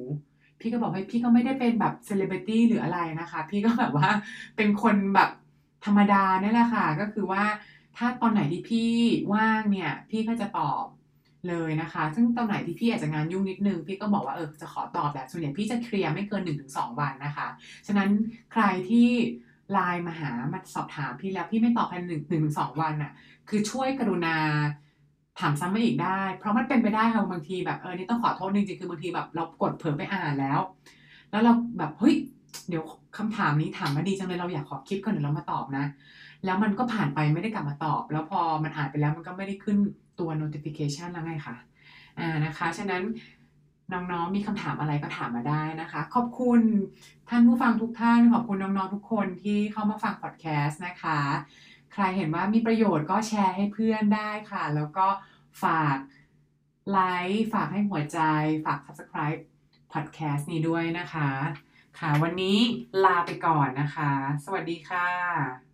[0.60, 4.10] พี่ก็บอกให้พี่ก็ไม่ได้เป็นแบบเซเลบริตี้หรืออะไรนะคะ พี่ก็แบบว่า
[4.56, 5.30] เป็นคนแบบ
[5.86, 7.44] ธรรมดาเนี่ยแหละค่ะ ก็คือว่า
[7.98, 8.92] ถ้าตอนไหนที่พี่
[9.34, 10.86] ว่างเนี่ย พี่ก็จะตอบ
[11.50, 17.48] เลยนะคะ ซึ่งตอนไหนที่พี่อาจจะงานยุ่งนิดนึง พี่ก็บอกว่าเออจะขอตอบแบบส่วนใหญ่พี่จะเคลียร์ไม่เกิน1-2วันนะคะ
[17.88, 18.10] ฉะนั้น
[18.52, 19.10] ใครที่
[19.72, 23.12] ไลน์มาหามาสอบถามพี่แล้วพี่ไม่ตอบภายในหนึ่งหนึ่งสองวันน่ะ
[23.50, 24.36] คือช่วยกรุณา
[25.40, 30.60] ถามซ้ำมาอีกได้ เพราะมันเป็นไปได้ค่ะบางทีแบบเออนี่ต้องขอโทษจริงๆคือบางทีแบบ เรากดเผลอไปอ่านแล้ว
[31.32, 32.16] แล้วเราแบบเฮ้ย
[32.70, 32.84] เดี๋ยว
[33.18, 35.86] คำถามนี้ถามมาดีจังเลยเราอยากขอคิดก่อนเดี๋ยวเรามาตอบนะ
[36.46, 39.78] แล้วมันก็ผ่านไปไม่ได้กลับมาตอบ แล้วพอมันอ่านไปแล้วมันก็ไม่ได้ขึ้น
[40.20, 41.56] ตัว notification แล้วไงค่ะ
[42.20, 43.04] อ่านะคะ ฉะนั้น
[43.94, 46.62] น้องๆ มีคำถามอะไรก็ถามมาได้นะคะ ขอบคุณ
[47.30, 51.20] ท่านผู้ฟังทุกท่าน ขอบคุณน้องๆ ทุกคนที่เข้ามาฟังพอดแคสต์นะคะ
[51.94, 55.08] ใครเห็นว่ามีประโยชน์ก็แชร์ให้เพื่อนได้ค่ะ แล้วก็
[55.64, 55.98] ฝาก
[56.92, 57.00] ไล
[57.30, 58.20] ค์ ฝากให้หัวใจ
[58.66, 59.42] ฝาก subscribe
[59.94, 61.30] พอดแคสต์นี้ด้วยนะคะ
[62.00, 62.58] ค่ะ วันนี้
[63.04, 64.12] ลาไปก่อนนะคะ
[64.46, 65.71] สวัสดีค่ะ